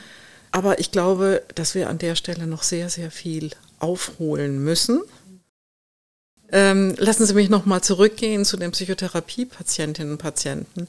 Aber 0.50 0.78
ich 0.78 0.90
glaube, 0.90 1.42
dass 1.54 1.74
wir 1.74 1.88
an 1.88 1.98
der 1.98 2.14
Stelle 2.14 2.46
noch 2.46 2.62
sehr, 2.62 2.88
sehr 2.88 3.10
viel 3.10 3.50
aufholen 3.80 4.62
müssen. 4.62 5.00
Ähm, 6.50 6.94
lassen 6.98 7.26
Sie 7.26 7.34
mich 7.34 7.50
nochmal 7.50 7.82
zurückgehen 7.82 8.44
zu 8.44 8.56
den 8.56 8.70
Psychotherapie-Patientinnen 8.70 10.12
und 10.12 10.18
Patienten. 10.18 10.88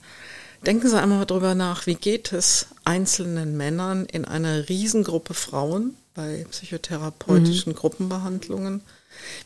Denken 0.65 0.89
Sie 0.89 0.99
einmal 1.01 1.25
darüber 1.25 1.55
nach, 1.55 1.85
wie 1.85 1.95
geht 1.95 2.33
es 2.33 2.67
einzelnen 2.83 3.55
Männern 3.55 4.05
in 4.05 4.25
einer 4.25 4.67
Riesengruppe 4.67 5.33
Frauen 5.33 5.95
bei 6.13 6.45
psychotherapeutischen 6.49 7.73
mhm. 7.73 7.77
Gruppenbehandlungen? 7.77 8.81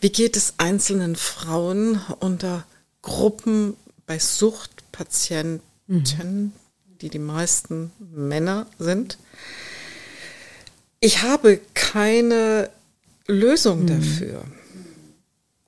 Wie 0.01 0.09
geht 0.09 0.37
es 0.37 0.55
einzelnen 0.57 1.15
Frauen 1.15 2.01
unter 2.19 2.65
Gruppen 3.01 3.75
bei 4.05 4.17
Suchtpatienten, 4.17 5.61
mhm. 5.87 6.51
die 7.01 7.09
die 7.09 7.19
meisten 7.19 7.91
Männer 7.99 8.65
sind? 8.79 9.17
Ich 10.99 11.21
habe 11.21 11.59
keine 11.73 12.69
Lösung 13.27 13.83
mhm. 13.83 13.87
dafür. 13.87 14.43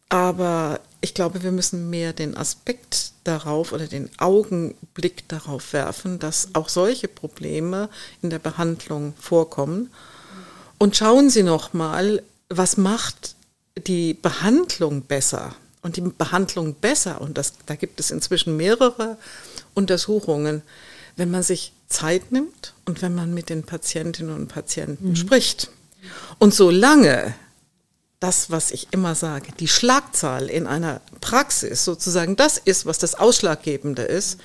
Aber 0.09 0.79
ich 1.05 1.13
glaube, 1.13 1.43
wir 1.43 1.51
müssen 1.51 1.91
mehr 1.91 2.13
den 2.13 2.35
Aspekt 2.35 3.11
darauf 3.25 3.73
oder 3.73 3.85
den 3.85 4.09
Augenblick 4.17 5.29
darauf 5.29 5.71
werfen, 5.71 6.17
dass 6.17 6.49
auch 6.53 6.67
solche 6.67 7.07
Probleme 7.07 7.89
in 8.23 8.31
der 8.31 8.39
Behandlung 8.39 9.13
vorkommen. 9.19 9.91
Und 10.79 10.95
schauen 10.95 11.29
Sie 11.29 11.43
noch 11.43 11.73
mal, 11.73 12.23
was 12.49 12.77
macht 12.77 13.35
die 13.77 14.15
Behandlung 14.15 15.03
besser? 15.03 15.55
Und 15.83 15.97
die 15.97 16.01
Behandlung 16.01 16.73
besser, 16.73 17.21
und 17.21 17.37
das, 17.37 17.53
da 17.67 17.75
gibt 17.75 17.99
es 17.99 18.09
inzwischen 18.09 18.57
mehrere 18.57 19.17
Untersuchungen, 19.75 20.63
wenn 21.17 21.29
man 21.29 21.43
sich 21.43 21.71
Zeit 21.87 22.31
nimmt 22.31 22.73
und 22.85 23.03
wenn 23.03 23.13
man 23.13 23.31
mit 23.31 23.49
den 23.51 23.61
Patientinnen 23.61 24.33
und 24.33 24.47
Patienten 24.47 25.09
mhm. 25.09 25.15
spricht. 25.15 25.69
Und 26.39 26.55
solange 26.55 27.35
das, 28.19 28.49
was 28.49 28.71
ich 28.71 28.87
immer 28.91 29.13
sage, 29.13 29.51
die 29.59 29.67
Schlagzahl 29.67 30.49
in 30.49 30.67
einer 30.67 31.01
Praxis 31.21 31.83
sozusagen 31.83 32.35
das 32.35 32.57
ist, 32.57 32.85
was 32.85 32.97
das 32.97 33.15
Ausschlaggebende 33.15 34.03
ist, 34.03 34.39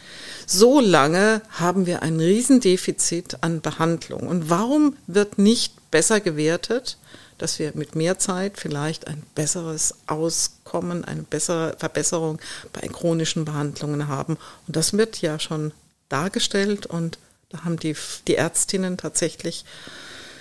so 0.47 0.81
lange 0.81 1.41
haben 1.51 1.87
wir 1.87 2.03
ein 2.03 2.19
Riesendefizit 2.19 3.39
an 3.43 3.61
Behandlung. 3.61 4.27
Und 4.27 4.51
warum 4.51 4.97
wird 5.07 5.39
nicht 5.39 5.91
besser 5.91 6.21
gewertet, 6.21 6.99
dass 7.39 7.59
wir 7.59 7.73
mit 7.75 7.95
mehr 7.95 8.19
Zeit 8.19 8.59
vielleicht 8.59 9.07
ein 9.07 9.23
besseres 9.35 9.95
Auskommen, 10.07 11.05
eine 11.05 11.23
bessere 11.23 11.75
Verbesserung 11.79 12.39
bei 12.73 12.87
chronischen 12.89 13.45
Behandlungen 13.45 14.09
haben? 14.09 14.37
Und 14.67 14.77
das 14.77 14.93
wird 14.93 15.23
ja 15.23 15.39
schon 15.39 15.73
dargestellt 16.09 16.87
und 16.87 17.19
da 17.51 17.65
haben 17.65 17.79
die, 17.79 17.97
die 18.27 18.35
Ärztinnen 18.35 18.97
tatsächlich 18.97 19.65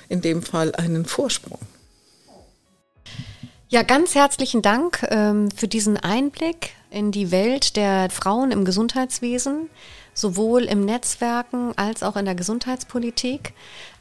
in 0.09 0.21
dem 0.21 0.41
Fall 0.41 0.73
einen 0.75 1.05
Vorsprung. 1.05 1.59
Ja, 3.71 3.83
ganz 3.83 4.15
herzlichen 4.15 4.63
Dank 4.63 5.05
ähm, 5.11 5.51
für 5.55 5.67
diesen 5.67 5.95
Einblick 5.95 6.71
in 6.89 7.11
die 7.11 7.29
Welt 7.29 7.75
der 7.75 8.09
Frauen 8.09 8.49
im 8.49 8.65
Gesundheitswesen, 8.65 9.69
sowohl 10.19 10.63
im 10.63 10.85
Netzwerken 10.85 11.73
als 11.75 12.03
auch 12.03 12.15
in 12.15 12.25
der 12.25 12.35
Gesundheitspolitik 12.35 13.53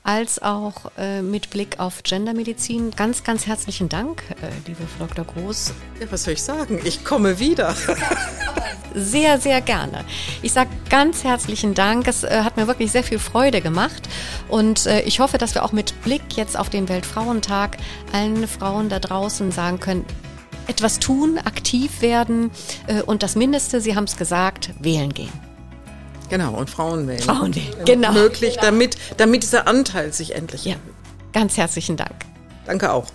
als 0.08 0.40
auch 0.40 0.90
äh, 0.96 1.20
mit 1.20 1.50
Blick 1.50 1.80
auf 1.80 2.02
Gendermedizin. 2.02 2.92
Ganz, 2.92 3.24
ganz 3.24 3.46
herzlichen 3.46 3.90
Dank, 3.90 4.22
äh, 4.42 4.48
liebe 4.66 4.82
Frau 4.96 5.06
Dr. 5.06 5.26
Groß. 5.26 5.74
Ja, 6.00 6.06
was 6.10 6.24
soll 6.24 6.32
ich 6.32 6.42
sagen? 6.42 6.80
Ich 6.84 7.04
komme 7.04 7.38
wieder. 7.38 7.74
sehr, 8.94 9.38
sehr 9.38 9.60
gerne. 9.60 10.04
Ich 10.40 10.52
sage 10.52 10.70
ganz 10.88 11.24
herzlichen 11.24 11.74
Dank. 11.74 12.08
Es 12.08 12.24
äh, 12.24 12.42
hat 12.42 12.56
mir 12.56 12.66
wirklich 12.66 12.90
sehr 12.90 13.04
viel 13.04 13.18
Freude 13.18 13.60
gemacht. 13.60 14.08
Und 14.48 14.86
äh, 14.86 15.02
ich 15.02 15.20
hoffe, 15.20 15.36
dass 15.36 15.54
wir 15.54 15.62
auch 15.62 15.72
mit 15.72 16.00
Blick 16.02 16.36
jetzt 16.36 16.58
auf 16.58 16.70
den 16.70 16.88
Weltfrauentag 16.88 17.76
allen 18.12 18.48
Frauen 18.48 18.88
da 18.88 19.00
draußen 19.00 19.52
sagen 19.52 19.78
können, 19.78 20.06
etwas 20.68 21.00
tun, 21.00 21.38
aktiv 21.38 22.00
werden 22.00 22.50
äh, 22.86 23.02
und 23.02 23.22
das 23.22 23.36
Mindeste, 23.36 23.82
Sie 23.82 23.94
haben 23.94 24.04
es 24.04 24.16
gesagt, 24.16 24.70
wählen 24.80 25.12
gehen. 25.12 25.47
Genau, 26.28 26.54
und 26.54 26.68
Frauen 26.68 27.08
wählen. 27.08 27.20
Frauen 27.20 27.54
wählen, 27.54 27.84
genau. 27.84 28.12
Möglich, 28.12 28.54
genau. 28.54 28.66
damit, 28.66 28.96
damit 29.16 29.42
dieser 29.42 29.66
Anteil 29.66 30.12
sich 30.12 30.34
endlich 30.34 30.64
ja. 30.64 30.76
Ganz 31.32 31.56
herzlichen 31.56 31.96
Dank. 31.96 32.14
Danke 32.66 32.92
auch. 32.92 33.06